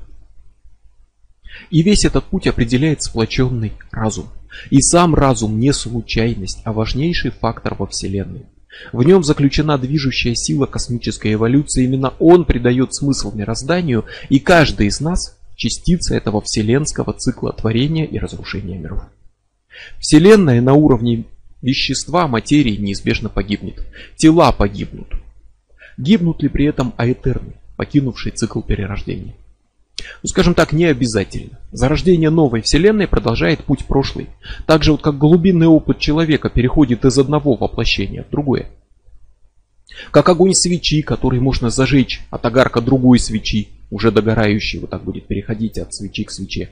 И 1.69 1.81
весь 1.81 2.05
этот 2.05 2.25
путь 2.25 2.47
определяет 2.47 3.03
сплоченный 3.03 3.73
разум. 3.91 4.29
И 4.69 4.81
сам 4.81 5.13
разум 5.15 5.59
не 5.59 5.73
случайность, 5.73 6.61
а 6.63 6.73
важнейший 6.73 7.31
фактор 7.31 7.75
во 7.75 7.87
Вселенной. 7.87 8.45
В 8.93 9.03
нем 9.03 9.23
заключена 9.23 9.77
движущая 9.77 10.35
сила 10.35 10.65
космической 10.65 11.33
эволюции. 11.33 11.85
Именно 11.85 12.13
он 12.19 12.45
придает 12.45 12.93
смысл 12.93 13.31
мирозданию, 13.33 14.05
и 14.29 14.39
каждый 14.39 14.87
из 14.87 14.99
нас– 14.99 15.37
частица 15.55 16.15
этого 16.15 16.41
вселенского 16.41 17.13
цикла 17.13 17.51
творения 17.51 18.05
и 18.05 18.17
разрушения 18.19 18.77
миров. 18.77 19.03
Вселенная 19.99 20.61
на 20.61 20.73
уровне 20.73 21.25
вещества, 21.61 22.27
материи 22.27 22.77
неизбежно 22.77 23.29
погибнет. 23.29 23.83
Тела 24.15 24.51
погибнут, 24.51 25.07
Гибнут 25.97 26.43
ли 26.43 26.49
при 26.49 26.65
этом 26.65 26.93
аэтерны, 26.97 27.53
покинувшие 27.75 28.31
цикл 28.33 28.61
перерождения? 28.61 29.35
Ну, 30.21 30.29
скажем 30.29 30.53
так, 30.53 30.73
не 30.73 30.85
обязательно. 30.85 31.59
Зарождение 31.71 32.29
новой 32.29 32.61
вселенной 32.61 33.07
продолжает 33.07 33.63
путь 33.63 33.85
прошлый. 33.85 34.27
Так 34.67 34.83
же, 34.83 34.91
вот 34.91 35.01
как 35.01 35.17
глубинный 35.17 35.67
опыт 35.67 35.99
человека 35.99 36.49
переходит 36.49 37.03
из 37.03 37.17
одного 37.17 37.55
воплощения 37.55 38.23
в 38.23 38.29
другое. 38.29 38.69
Как 40.11 40.29
огонь 40.29 40.53
свечи, 40.53 41.01
который 41.01 41.39
можно 41.39 41.71
зажечь 41.71 42.21
от 42.29 42.45
огарка 42.45 42.81
другой 42.81 43.17
свечи, 43.19 43.69
уже 43.89 44.11
догорающей, 44.11 44.79
вот 44.79 44.91
так 44.91 45.03
будет 45.03 45.27
переходить 45.27 45.79
от 45.79 45.93
свечи 45.93 46.23
к 46.23 46.31
свече. 46.31 46.69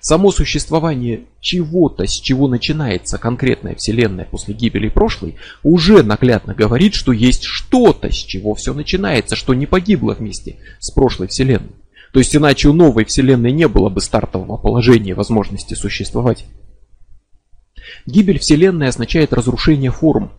Само 0.00 0.32
существование 0.32 1.24
чего-то, 1.40 2.06
с 2.06 2.12
чего 2.12 2.48
начинается 2.48 3.18
конкретная 3.18 3.74
Вселенная 3.74 4.24
после 4.24 4.54
гибели 4.54 4.88
прошлой, 4.88 5.36
уже 5.62 6.02
наглядно 6.02 6.54
говорит, 6.54 6.94
что 6.94 7.12
есть 7.12 7.44
что-то, 7.44 8.10
с 8.10 8.16
чего 8.16 8.54
все 8.54 8.74
начинается, 8.74 9.36
что 9.36 9.54
не 9.54 9.66
погибло 9.66 10.14
вместе 10.14 10.56
с 10.78 10.90
прошлой 10.90 11.28
Вселенной. 11.28 11.72
То 12.12 12.20
есть 12.20 12.34
иначе 12.36 12.68
у 12.68 12.72
новой 12.72 13.04
Вселенной 13.04 13.52
не 13.52 13.66
было 13.66 13.88
бы 13.88 14.00
стартового 14.00 14.56
положения 14.56 15.14
возможности 15.14 15.74
существовать. 15.74 16.46
Гибель 18.06 18.38
Вселенной 18.38 18.88
означает 18.88 19.32
разрушение 19.32 19.90
форм, 19.90 20.32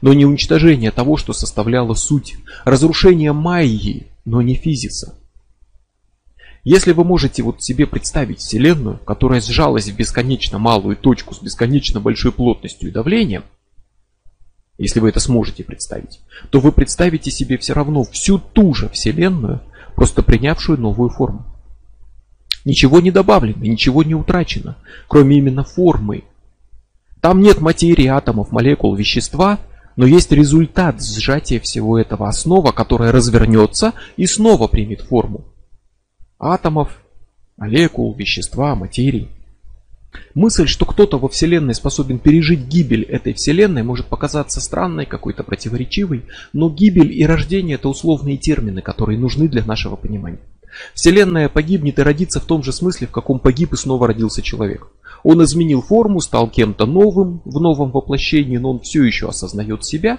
но 0.00 0.12
не 0.12 0.24
уничтожение 0.24 0.90
того, 0.90 1.16
что 1.16 1.32
составляло 1.32 1.94
суть. 1.94 2.36
Разрушение 2.64 3.32
майи, 3.32 4.08
но 4.24 4.42
не 4.42 4.54
физиса. 4.54 5.18
Если 6.64 6.92
вы 6.92 7.02
можете 7.02 7.42
вот 7.42 7.62
себе 7.62 7.86
представить 7.86 8.38
Вселенную, 8.38 8.98
которая 8.98 9.40
сжалась 9.40 9.88
в 9.88 9.96
бесконечно 9.96 10.58
малую 10.58 10.96
точку 10.96 11.34
с 11.34 11.42
бесконечно 11.42 11.98
большой 11.98 12.30
плотностью 12.30 12.88
и 12.88 12.92
давлением, 12.92 13.42
если 14.78 15.00
вы 15.00 15.08
это 15.08 15.18
сможете 15.18 15.64
представить, 15.64 16.20
то 16.50 16.60
вы 16.60 16.70
представите 16.70 17.32
себе 17.32 17.58
все 17.58 17.72
равно 17.72 18.04
всю 18.04 18.38
ту 18.38 18.74
же 18.74 18.88
Вселенную, 18.90 19.60
просто 19.96 20.22
принявшую 20.22 20.80
новую 20.80 21.10
форму. 21.10 21.44
Ничего 22.64 23.00
не 23.00 23.10
добавлено, 23.10 23.64
ничего 23.64 24.04
не 24.04 24.14
утрачено, 24.14 24.76
кроме 25.08 25.38
именно 25.38 25.64
формы. 25.64 26.22
Там 27.20 27.40
нет 27.40 27.60
материи, 27.60 28.06
атомов, 28.06 28.52
молекул, 28.52 28.94
вещества, 28.94 29.58
но 29.96 30.06
есть 30.06 30.30
результат 30.30 31.02
сжатия 31.02 31.58
всего 31.58 31.98
этого 31.98 32.28
основа, 32.28 32.70
которая 32.70 33.10
развернется 33.10 33.94
и 34.16 34.26
снова 34.26 34.68
примет 34.68 35.00
форму 35.00 35.44
атомов, 36.42 37.00
молекул, 37.56 38.12
вещества, 38.14 38.74
материи. 38.74 39.28
Мысль, 40.34 40.66
что 40.66 40.84
кто-то 40.84 41.18
во 41.18 41.28
Вселенной 41.28 41.74
способен 41.74 42.18
пережить 42.18 42.66
гибель 42.66 43.04
этой 43.04 43.32
Вселенной, 43.32 43.82
может 43.82 44.06
показаться 44.06 44.60
странной, 44.60 45.06
какой-то 45.06 45.42
противоречивой, 45.42 46.24
но 46.52 46.68
гибель 46.68 47.12
и 47.12 47.24
рождение 47.24 47.76
это 47.76 47.88
условные 47.88 48.36
термины, 48.36 48.82
которые 48.82 49.18
нужны 49.18 49.48
для 49.48 49.64
нашего 49.64 49.96
понимания. 49.96 50.40
Вселенная 50.94 51.48
погибнет 51.48 51.98
и 51.98 52.02
родится 52.02 52.40
в 52.40 52.44
том 52.44 52.62
же 52.62 52.72
смысле, 52.72 53.06
в 53.06 53.10
каком 53.10 53.38
погиб 53.38 53.72
и 53.72 53.76
снова 53.76 54.06
родился 54.06 54.42
человек. 54.42 54.88
Он 55.22 55.42
изменил 55.44 55.80
форму, 55.80 56.20
стал 56.20 56.50
кем-то 56.50 56.84
новым 56.84 57.40
в 57.44 57.60
новом 57.60 57.92
воплощении, 57.92 58.56
но 58.56 58.72
он 58.72 58.80
все 58.80 59.04
еще 59.04 59.28
осознает 59.28 59.84
себя. 59.84 60.18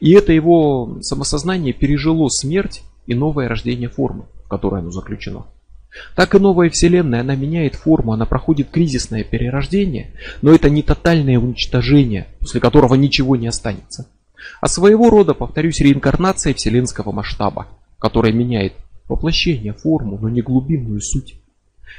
И 0.00 0.12
это 0.12 0.32
его 0.32 0.98
самосознание 1.00 1.72
пережило 1.72 2.28
смерть 2.28 2.82
и 3.06 3.14
новое 3.14 3.48
рождение 3.48 3.88
формы 3.88 4.26
в 4.48 4.50
которой 4.50 4.80
оно 4.80 4.90
заключено. 4.90 5.44
Так 6.16 6.34
и 6.34 6.38
новая 6.38 6.70
Вселенная, 6.70 7.20
она 7.20 7.34
меняет 7.34 7.74
форму, 7.74 8.14
она 8.14 8.24
проходит 8.24 8.70
кризисное 8.70 9.24
перерождение, 9.24 10.12
но 10.40 10.52
это 10.52 10.70
не 10.70 10.82
тотальное 10.82 11.38
уничтожение, 11.38 12.28
после 12.40 12.60
которого 12.60 12.94
ничего 12.94 13.36
не 13.36 13.46
останется, 13.46 14.08
а 14.62 14.68
своего 14.68 15.10
рода, 15.10 15.34
повторюсь, 15.34 15.80
реинкарнация 15.80 16.54
вселенского 16.54 17.12
масштаба, 17.12 17.66
которая 17.98 18.32
меняет 18.32 18.72
воплощение, 19.06 19.74
форму, 19.74 20.18
но 20.18 20.30
не 20.30 20.40
глубинную 20.40 21.02
суть. 21.02 21.34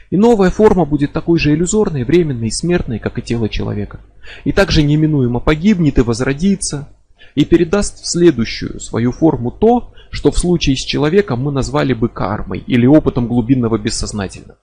И 0.09 0.17
новая 0.17 0.49
форма 0.49 0.85
будет 0.85 1.13
такой 1.13 1.37
же 1.37 1.53
иллюзорной, 1.53 2.03
временной 2.03 2.47
и 2.47 2.51
смертной, 2.51 2.97
как 2.97 3.19
и 3.19 3.21
тело 3.21 3.47
человека. 3.47 3.99
И 4.43 4.51
также 4.51 4.81
неминуемо 4.81 5.39
погибнет 5.39 5.99
и 5.99 6.01
возродится, 6.01 6.89
и 7.35 7.45
передаст 7.45 8.01
в 8.01 8.07
следующую 8.07 8.79
свою 8.79 9.11
форму 9.11 9.51
то, 9.51 9.93
что 10.11 10.31
в 10.31 10.37
случае 10.37 10.75
с 10.75 10.85
человеком 10.85 11.41
мы 11.41 11.51
назвали 11.51 11.93
бы 11.93 12.09
кармой 12.09 12.63
или 12.65 12.85
опытом 12.85 13.27
глубинного 13.27 13.77
бессознательного. 13.77 14.57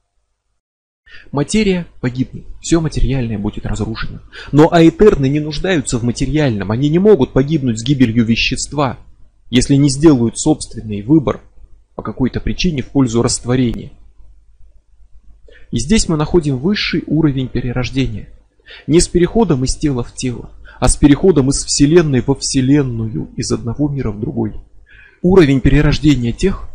Материя 1.33 1.87
погибнет, 2.01 2.45
все 2.61 2.81
материальное 2.81 3.39
будет 3.39 3.67
разрушено. 3.67 4.21
Но 4.53 4.73
аэтерны 4.73 5.29
не 5.29 5.41
нуждаются 5.41 5.99
в 5.99 6.05
материальном, 6.05 6.71
они 6.71 6.89
не 6.89 6.99
могут 6.99 7.33
погибнуть 7.33 7.81
с 7.81 7.85
гибелью 7.85 8.25
вещества, 8.25 8.99
если 9.51 9.77
не 9.77 9.89
сделают 9.89 10.39
собственный 10.39 11.03
выбор 11.03 11.41
по 11.95 12.03
какой-то 12.03 12.41
причине 12.41 12.83
в 12.83 12.89
пользу 12.89 13.23
растворения. 13.23 13.93
И 15.71 15.79
здесь 15.79 16.09
мы 16.09 16.17
находим 16.17 16.59
высший 16.59 17.03
уровень 17.07 17.49
перерождения. 17.49 18.29
Не 18.87 19.01
с 19.01 19.09
переходом 19.09 19.65
из 19.65 19.77
тела 19.77 20.03
в 20.03 20.15
тело, 20.15 20.51
а 20.79 20.89
с 20.89 20.97
переходом 20.97 21.51
из 21.51 21.65
Вселенной 21.65 22.21
во 22.21 22.35
Вселенную, 22.35 23.31
из 23.37 23.51
одного 23.53 23.89
мира 23.89 24.11
в 24.11 24.21
другой. 24.21 24.55
Уровень 25.29 25.61
перерождения 25.61 26.31
тех, 26.31 26.69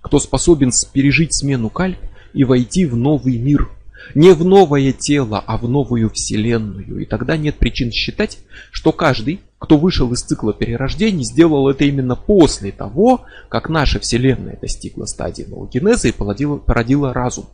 кто 0.00 0.18
способен 0.18 0.70
пережить 0.94 1.34
смену 1.34 1.68
кальп 1.68 1.98
и 2.32 2.42
войти 2.42 2.86
в 2.86 2.96
новый 2.96 3.36
мир. 3.36 3.68
Не 4.14 4.32
в 4.32 4.46
новое 4.46 4.92
тело, 4.92 5.44
а 5.46 5.58
в 5.58 5.68
новую 5.68 6.08
вселенную. 6.08 7.00
И 7.00 7.04
тогда 7.04 7.36
нет 7.36 7.58
причин 7.58 7.92
считать, 7.92 8.38
что 8.70 8.92
каждый, 8.92 9.40
кто 9.58 9.76
вышел 9.76 10.10
из 10.10 10.22
цикла 10.22 10.54
перерождений, 10.54 11.22
сделал 11.22 11.68
это 11.68 11.84
именно 11.84 12.16
после 12.16 12.72
того, 12.72 13.26
как 13.50 13.68
наша 13.68 14.00
вселенная 14.00 14.58
достигла 14.58 15.04
стадии 15.04 15.42
новогенеза 15.42 16.08
и 16.08 16.12
породила, 16.12 16.56
породила 16.56 17.12
разум. 17.12 17.44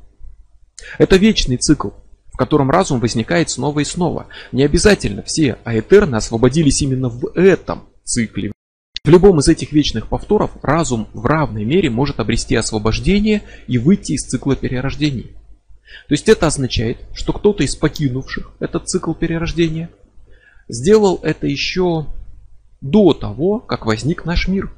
Это 0.98 1.16
вечный 1.16 1.56
цикл, 1.56 1.88
в 2.32 2.36
котором 2.36 2.70
разум 2.70 3.00
возникает 3.00 3.50
снова 3.50 3.80
и 3.80 3.84
снова. 3.84 4.28
Не 4.52 4.62
обязательно 4.62 5.24
все 5.24 5.58
аэтерны 5.64 6.14
освободились 6.14 6.80
именно 6.80 7.08
в 7.08 7.26
этом 7.34 7.88
цикле. 8.04 8.52
В 9.08 9.10
любом 9.10 9.38
из 9.38 9.48
этих 9.48 9.72
вечных 9.72 10.06
повторов 10.08 10.50
разум 10.60 11.08
в 11.14 11.24
равной 11.24 11.64
мере 11.64 11.88
может 11.88 12.20
обрести 12.20 12.54
освобождение 12.54 13.40
и 13.66 13.78
выйти 13.78 14.12
из 14.12 14.26
цикла 14.26 14.54
перерождений. 14.54 15.30
То 16.08 16.12
есть 16.12 16.28
это 16.28 16.46
означает, 16.46 16.98
что 17.14 17.32
кто-то 17.32 17.64
из 17.64 17.74
покинувших 17.74 18.52
этот 18.60 18.86
цикл 18.86 19.14
перерождения 19.14 19.88
сделал 20.68 21.20
это 21.22 21.46
еще 21.46 22.04
до 22.82 23.14
того, 23.14 23.60
как 23.60 23.86
возник 23.86 24.26
наш 24.26 24.46
мир. 24.46 24.70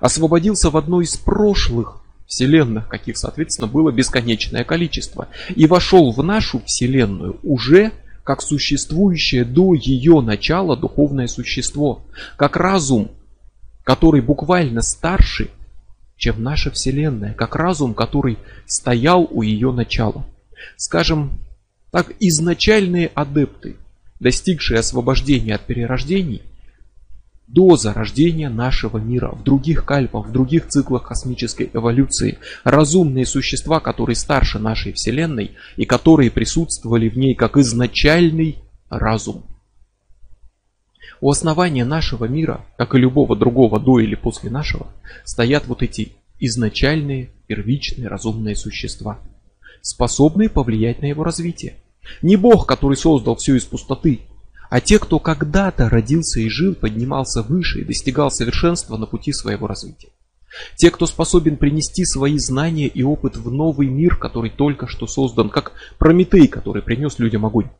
Освободился 0.00 0.70
в 0.70 0.76
одной 0.76 1.02
из 1.02 1.16
прошлых 1.16 2.04
вселенных, 2.28 2.86
каких, 2.86 3.16
соответственно, 3.18 3.66
было 3.66 3.90
бесконечное 3.90 4.62
количество. 4.62 5.26
И 5.56 5.66
вошел 5.66 6.12
в 6.12 6.22
нашу 6.22 6.62
вселенную 6.66 7.40
уже 7.42 7.90
как 8.22 8.42
существующее 8.42 9.44
до 9.44 9.74
ее 9.74 10.20
начала 10.20 10.76
духовное 10.76 11.26
существо. 11.26 12.04
Как 12.36 12.56
разум, 12.56 13.10
который 13.84 14.20
буквально 14.20 14.82
старше, 14.82 15.50
чем 16.16 16.42
наша 16.42 16.70
Вселенная, 16.70 17.34
как 17.34 17.56
разум, 17.56 17.94
который 17.94 18.38
стоял 18.66 19.26
у 19.30 19.42
ее 19.42 19.72
начала. 19.72 20.24
Скажем 20.76 21.40
так, 21.90 22.12
изначальные 22.20 23.08
адепты, 23.08 23.76
достигшие 24.20 24.80
освобождения 24.80 25.54
от 25.54 25.66
перерождений, 25.66 26.42
до 27.48 27.76
зарождения 27.76 28.48
нашего 28.48 28.96
мира, 28.96 29.30
в 29.32 29.42
других 29.42 29.84
кальпах, 29.84 30.28
в 30.28 30.32
других 30.32 30.68
циклах 30.68 31.06
космической 31.06 31.68
эволюции, 31.72 32.38
разумные 32.64 33.26
существа, 33.26 33.78
которые 33.78 34.16
старше 34.16 34.58
нашей 34.58 34.92
Вселенной 34.94 35.52
и 35.76 35.84
которые 35.84 36.30
присутствовали 36.30 37.10
в 37.10 37.18
ней 37.18 37.34
как 37.34 37.58
изначальный 37.58 38.58
разум. 38.88 39.44
У 41.22 41.30
основания 41.30 41.84
нашего 41.84 42.24
мира, 42.24 42.66
как 42.76 42.96
и 42.96 42.98
любого 42.98 43.36
другого 43.36 43.78
до 43.78 44.00
или 44.00 44.16
после 44.16 44.50
нашего, 44.50 44.88
стоят 45.24 45.68
вот 45.68 45.80
эти 45.80 46.14
изначальные, 46.40 47.30
первичные 47.46 48.08
разумные 48.08 48.56
существа, 48.56 49.20
способные 49.82 50.48
повлиять 50.48 51.00
на 51.00 51.06
его 51.06 51.22
развитие. 51.22 51.76
Не 52.22 52.34
Бог, 52.34 52.66
который 52.66 52.96
создал 52.96 53.36
все 53.36 53.54
из 53.54 53.62
пустоты, 53.62 54.22
а 54.68 54.80
те, 54.80 54.98
кто 54.98 55.20
когда-то 55.20 55.88
родился 55.88 56.40
и 56.40 56.48
жил, 56.48 56.74
поднимался 56.74 57.44
выше 57.44 57.82
и 57.82 57.84
достигал 57.84 58.32
совершенства 58.32 58.96
на 58.96 59.06
пути 59.06 59.32
своего 59.32 59.68
развития. 59.68 60.08
Те, 60.74 60.90
кто 60.90 61.06
способен 61.06 61.56
принести 61.56 62.04
свои 62.04 62.36
знания 62.38 62.88
и 62.88 63.04
опыт 63.04 63.36
в 63.36 63.48
новый 63.48 63.86
мир, 63.86 64.16
который 64.16 64.50
только 64.50 64.88
что 64.88 65.06
создан, 65.06 65.50
как 65.50 65.74
Прометей, 66.00 66.48
который 66.48 66.82
принес 66.82 67.20
людям 67.20 67.46
огонь 67.46 67.70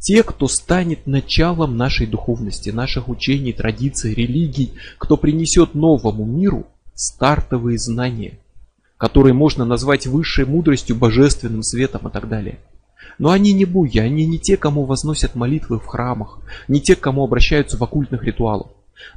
те, 0.00 0.22
кто 0.22 0.48
станет 0.48 1.06
началом 1.06 1.76
нашей 1.76 2.06
духовности, 2.06 2.70
наших 2.70 3.08
учений, 3.08 3.52
традиций, 3.52 4.14
религий, 4.14 4.72
кто 4.98 5.16
принесет 5.16 5.74
новому 5.74 6.24
миру 6.24 6.66
стартовые 6.94 7.78
знания, 7.78 8.38
которые 8.96 9.34
можно 9.34 9.64
назвать 9.64 10.06
высшей 10.06 10.46
мудростью, 10.46 10.96
божественным 10.96 11.62
светом 11.62 12.08
и 12.08 12.10
так 12.10 12.28
далее. 12.28 12.58
Но 13.18 13.30
они 13.30 13.52
не 13.52 13.66
буги, 13.66 13.98
они 13.98 14.24
не 14.24 14.38
те, 14.38 14.56
кому 14.56 14.86
возносят 14.86 15.34
молитвы 15.34 15.78
в 15.78 15.86
храмах, 15.86 16.38
не 16.66 16.80
те, 16.80 16.96
кому 16.96 17.22
обращаются 17.22 17.76
в 17.76 17.84
оккультных 17.84 18.24
ритуалах. 18.24 18.68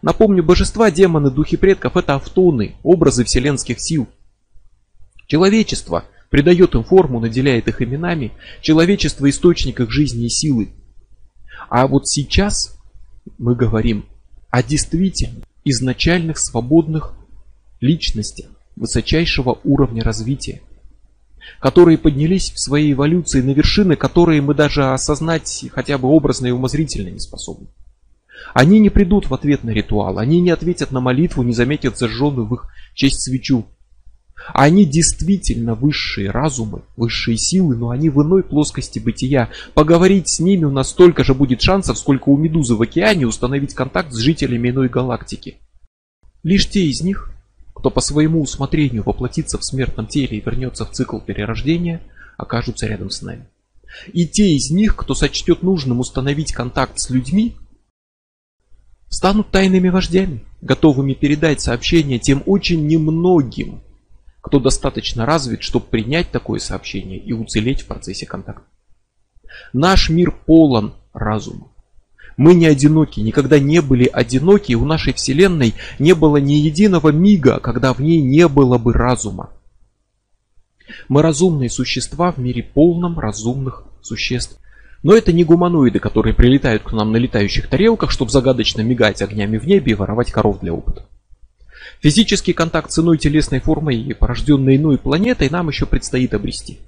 Напомню, 0.01 0.43
божества, 0.43 0.91
демоны, 0.91 1.31
духи 1.31 1.55
предков– 1.55 1.95
это 1.97 2.15
автоны, 2.15 2.75
образы 2.83 3.23
вселенских 3.23 3.79
сил. 3.79 4.07
Человечество 5.27 6.03
придает 6.33 6.73
им 6.73 6.83
форму, 6.83 7.19
наделяет 7.19 7.67
их 7.67 7.83
именами, 7.83 8.31
человечество 8.59 9.29
источник 9.29 9.79
их 9.79 9.91
жизни 9.91 10.25
и 10.25 10.29
силы. 10.29 10.69
А 11.69 11.85
вот 11.85 12.07
сейчас 12.07 12.75
мы 13.37 13.53
говорим 13.53 14.05
о 14.49 14.63
действительно 14.63 15.43
изначальных 15.63 16.39
свободных 16.39 17.13
личностях 17.81 18.47
высочайшего 18.75 19.59
уровня 19.63 20.03
развития, 20.03 20.63
которые 21.59 21.99
поднялись 21.99 22.49
в 22.49 22.59
своей 22.59 22.93
эволюции 22.93 23.41
на 23.41 23.51
вершины, 23.51 23.95
которые 23.95 24.41
мы 24.41 24.55
даже 24.55 24.85
осознать 24.91 25.65
хотя 25.71 25.99
бы 25.99 26.07
образно 26.07 26.47
и 26.47 26.51
умозрительно 26.51 27.09
не 27.09 27.19
способны. 27.19 27.67
Они 28.55 28.79
не 28.79 28.89
придут 28.89 29.29
в 29.29 29.35
ответ 29.35 29.63
на 29.63 29.69
ритуал, 29.69 30.17
они 30.17 30.41
не 30.41 30.49
ответят 30.49 30.89
на 30.89 30.99
молитву, 30.99 31.43
не 31.43 31.53
заметят 31.53 31.99
зажженную 31.99 32.47
в 32.47 32.55
их 32.55 32.69
честь 32.95 33.21
свечу. 33.21 33.67
Они 34.53 34.85
действительно 34.85 35.73
высшие 35.75 36.29
разумы, 36.29 36.81
высшие 36.97 37.37
силы, 37.37 37.75
но 37.75 37.89
они 37.89 38.09
в 38.09 38.21
иной 38.21 38.43
плоскости 38.43 38.99
бытия. 38.99 39.49
Поговорить 39.73 40.27
с 40.27 40.39
ними 40.39 40.65
у 40.65 40.71
нас 40.71 40.89
столько 40.89 41.23
же 41.23 41.33
будет 41.33 41.61
шансов, 41.61 41.97
сколько 41.97 42.29
у 42.29 42.37
медузы 42.37 42.75
в 42.75 42.81
океане 42.81 43.25
установить 43.25 43.73
контакт 43.73 44.11
с 44.11 44.17
жителями 44.17 44.69
иной 44.69 44.89
галактики. 44.89 45.57
Лишь 46.43 46.69
те 46.69 46.85
из 46.85 47.01
них, 47.01 47.31
кто 47.73 47.89
по 47.89 48.01
своему 48.01 48.41
усмотрению 48.41 49.03
воплотится 49.03 49.57
в 49.57 49.63
смертном 49.63 50.07
теле 50.07 50.37
и 50.37 50.41
вернется 50.41 50.85
в 50.85 50.91
цикл 50.91 51.19
перерождения, 51.19 52.01
окажутся 52.37 52.87
рядом 52.87 53.09
с 53.09 53.21
нами. 53.21 53.47
И 54.11 54.27
те 54.27 54.53
из 54.53 54.71
них, 54.71 54.95
кто 54.95 55.15
сочтет 55.15 55.63
нужным 55.63 55.99
установить 55.99 56.51
контакт 56.51 56.99
с 56.99 57.09
людьми, 57.09 57.55
станут 59.07 59.51
тайными 59.51 59.89
вождями, 59.89 60.43
готовыми 60.61 61.13
передать 61.13 61.61
сообщение 61.61 62.19
тем 62.19 62.41
очень 62.45 62.87
немногим, 62.87 63.81
кто 64.43 64.59
достаточно 64.59 65.25
развит, 65.25 65.63
чтобы 65.63 65.85
принять 65.85 66.29
такое 66.29 66.59
сообщение 66.59 67.17
и 67.17 67.31
уцелеть 67.31 67.81
в 67.81 67.87
процессе 67.87 68.25
контакта. 68.25 68.65
Наш 69.71 70.09
мир 70.09 70.31
полон 70.45 70.95
разума. 71.13 71.69
Мы 72.35 72.53
не 72.53 72.65
одиноки, 72.65 73.21
никогда 73.21 73.57
не 73.57 73.81
были 73.81 74.05
одиноки, 74.05 74.73
у 74.73 74.83
нашей 74.83 75.13
Вселенной 75.13 75.75
не 75.97 76.13
было 76.13 76.37
ни 76.37 76.53
единого 76.53 77.09
мига, 77.09 77.59
когда 77.59 77.93
в 77.93 78.01
ней 78.01 78.21
не 78.21 78.49
было 78.49 78.77
бы 78.77 78.91
разума. 78.91 79.49
Мы 81.07 81.21
разумные 81.21 81.69
существа 81.69 82.33
в 82.33 82.37
мире 82.37 82.63
полном 82.63 83.19
разумных 83.19 83.85
существ. 84.01 84.59
Но 85.03 85.15
это 85.15 85.31
не 85.31 85.45
гуманоиды, 85.45 85.99
которые 85.99 86.33
прилетают 86.33 86.83
к 86.83 86.91
нам 86.91 87.13
на 87.13 87.17
летающих 87.17 87.69
тарелках, 87.69 88.11
чтобы 88.11 88.31
загадочно 88.31 88.81
мигать 88.81 89.21
огнями 89.21 89.57
в 89.57 89.65
небе 89.65 89.93
и 89.93 89.95
воровать 89.95 90.31
коров 90.31 90.59
для 90.59 90.73
опыта. 90.73 91.05
Физический 92.01 92.53
контакт 92.53 92.91
с 92.91 92.99
иной 92.99 93.17
телесной 93.17 93.59
формой 93.59 94.15
порожденной 94.17 94.77
иной 94.77 94.97
планетой 94.97 95.49
нам 95.49 95.69
еще 95.69 95.85
предстоит 95.85 96.33
обрести. 96.33 96.79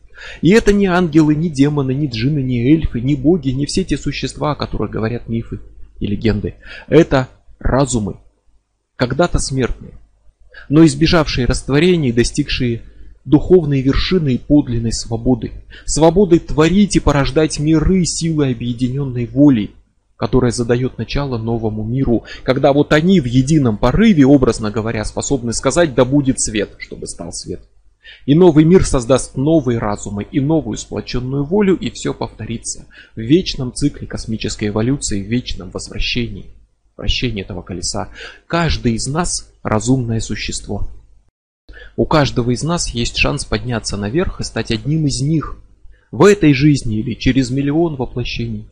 И 0.42 0.52
это 0.52 0.74
не 0.74 0.86
ангелы, 0.88 1.36
не 1.36 1.50
демоны, 1.50 1.94
не 1.94 2.08
джины, 2.08 2.40
не 2.40 2.72
эльфы, 2.72 3.02
не 3.02 3.16
боги, 3.16 3.50
не 3.50 3.66
все 3.66 3.84
те 3.84 3.98
существа, 3.98 4.52
о 4.52 4.56
которых 4.56 4.92
говорят 4.92 5.28
мифы 5.28 5.60
и 6.00 6.08
легенды. 6.08 6.56
Это 6.88 7.30
разумы, 7.60 8.18
когда-то 8.96 9.40
смертные, 9.40 10.00
но 10.70 10.86
избежавшие 10.86 11.46
растворения 11.46 12.10
и 12.10 12.14
достигшие 12.14 12.82
духовной 13.26 13.82
вершины 13.82 14.36
и 14.36 14.38
подлинной 14.38 14.94
свободы. 14.94 15.52
Свободы 15.86 16.40
творить 16.40 16.96
и 16.96 17.00
порождать 17.00 17.60
миры 17.60 18.06
силой 18.06 18.52
объединенной 18.52 19.26
воли, 19.26 19.72
которая 20.18 20.52
задает 20.52 20.98
начало 20.98 21.38
новому 21.38 21.84
миру, 21.84 22.24
когда 22.44 22.74
вот 22.74 22.94
они 22.94 23.20
в 23.20 23.26
едином 23.26 23.78
порыве, 23.78 24.26
образно 24.26 24.72
говоря, 24.72 25.04
способны 25.06 25.54
сказать 25.54 25.94
«да 25.94 26.06
будет 26.06 26.40
свет», 26.40 26.76
чтобы 26.80 27.08
стал 27.08 27.32
свет. 27.32 27.62
И 28.26 28.36
новый 28.36 28.66
мир 28.66 28.86
создаст 28.86 29.36
новые 29.36 29.80
разумы 29.80 30.24
и 30.24 30.40
новую 30.40 30.78
сплоченную 30.78 31.44
волю, 31.44 31.76
и 31.76 31.90
все 31.90 32.14
повторится 32.14 32.86
в 33.16 33.20
вечном 33.20 33.74
цикле 33.74 34.08
космической 34.08 34.70
эволюции, 34.70 35.22
в 35.22 35.28
вечном 35.28 35.72
возвращении, 35.72 36.52
вращении 36.98 37.42
этого 37.42 37.62
колеса. 37.62 38.10
Каждый 38.48 38.94
из 38.94 39.08
нас 39.08 39.52
разумное 39.64 40.20
существо. 40.20 40.88
У 41.98 42.06
каждого 42.06 42.52
из 42.52 42.64
нас 42.64 42.90
есть 42.90 43.18
шанс 43.18 43.46
подняться 43.46 43.98
наверх 43.98 44.40
и 44.40 44.44
стать 44.44 44.72
одним 44.72 45.08
из 45.08 45.22
них 45.22 45.58
в 46.12 46.24
этой 46.24 46.54
жизни 46.54 47.00
или 47.00 47.14
через 47.16 47.50
миллион 47.50 47.96
воплощений. 47.96 48.68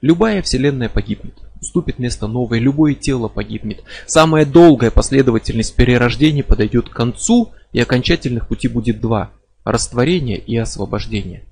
Любая 0.00 0.42
вселенная 0.42 0.88
погибнет, 0.88 1.34
уступит 1.60 1.98
место 1.98 2.26
новой, 2.26 2.58
любое 2.60 2.94
тело 2.94 3.28
погибнет. 3.28 3.82
Самая 4.06 4.44
долгая 4.44 4.90
последовательность 4.90 5.74
перерождений 5.74 6.42
подойдет 6.42 6.88
к 6.88 6.94
концу, 6.94 7.52
и 7.72 7.80
окончательных 7.80 8.48
пути 8.48 8.68
будет 8.68 9.00
два– 9.00 9.32
растворение 9.64 10.38
и 10.38 10.56
освобождение. 10.56 11.42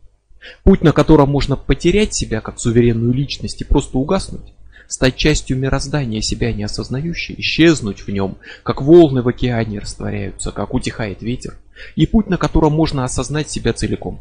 Путь, 0.62 0.82
на 0.82 0.92
котором 0.92 1.30
можно 1.30 1.56
потерять 1.56 2.14
себя 2.14 2.40
как 2.40 2.60
суверенную 2.60 3.12
личность 3.12 3.60
и 3.60 3.64
просто 3.64 3.98
угаснуть, 3.98 4.54
стать 4.88 5.16
частью 5.16 5.58
мироздания, 5.58 6.20
себя 6.20 6.52
не 6.52 6.64
осознающей, 6.64 7.34
исчезнуть 7.38 8.00
в 8.00 8.08
нем, 8.08 8.38
как 8.62 8.80
волны 8.80 9.22
в 9.22 9.28
океане 9.28 9.80
растворяются, 9.80 10.52
как 10.52 10.74
утихает 10.74 11.22
ветер, 11.22 11.58
и 11.96 12.06
путь, 12.06 12.28
на 12.28 12.36
котором 12.36 12.72
можно 12.72 13.04
осознать 13.04 13.50
себя 13.50 13.72
целиком. 13.72 14.20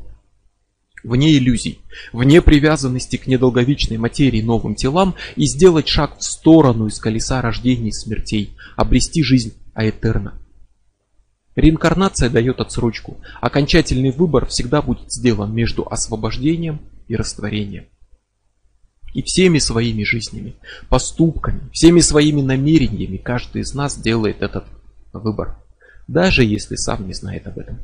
Вне 1.05 1.37
иллюзий, 1.37 1.81
вне 2.13 2.41
привязанности 2.41 3.17
к 3.17 3.27
недолговечной 3.27 3.97
материи 3.97 4.41
новым 4.41 4.73
телам 4.73 5.13
и 5.35 5.45
сделать 5.45 5.87
шаг 5.87 6.17
в 6.17 6.23
сторону 6.23 6.87
из 6.87 6.97
колеса 6.97 7.43
рождений 7.43 7.89
и 7.89 7.91
смертей, 7.91 8.57
обрести 8.75 9.21
жизнь 9.21 9.53
аэтерна. 9.75 10.33
Реинкарнация 11.55 12.31
дает 12.31 12.59
отсрочку. 12.59 13.17
Окончательный 13.39 14.09
выбор 14.09 14.47
всегда 14.47 14.81
будет 14.81 15.11
сделан 15.11 15.53
между 15.53 15.87
освобождением 15.87 16.81
и 17.07 17.15
растворением. 17.15 17.85
И 19.13 19.21
всеми 19.21 19.59
своими 19.59 20.03
жизнями, 20.03 20.55
поступками, 20.89 21.69
всеми 21.71 21.99
своими 21.99 22.41
намерениями 22.41 23.17
каждый 23.17 23.61
из 23.61 23.75
нас 23.75 23.95
делает 23.95 24.41
этот 24.41 24.65
выбор, 25.13 25.55
даже 26.07 26.43
если 26.43 26.75
сам 26.75 27.05
не 27.07 27.13
знает 27.13 27.45
об 27.45 27.59
этом. 27.59 27.79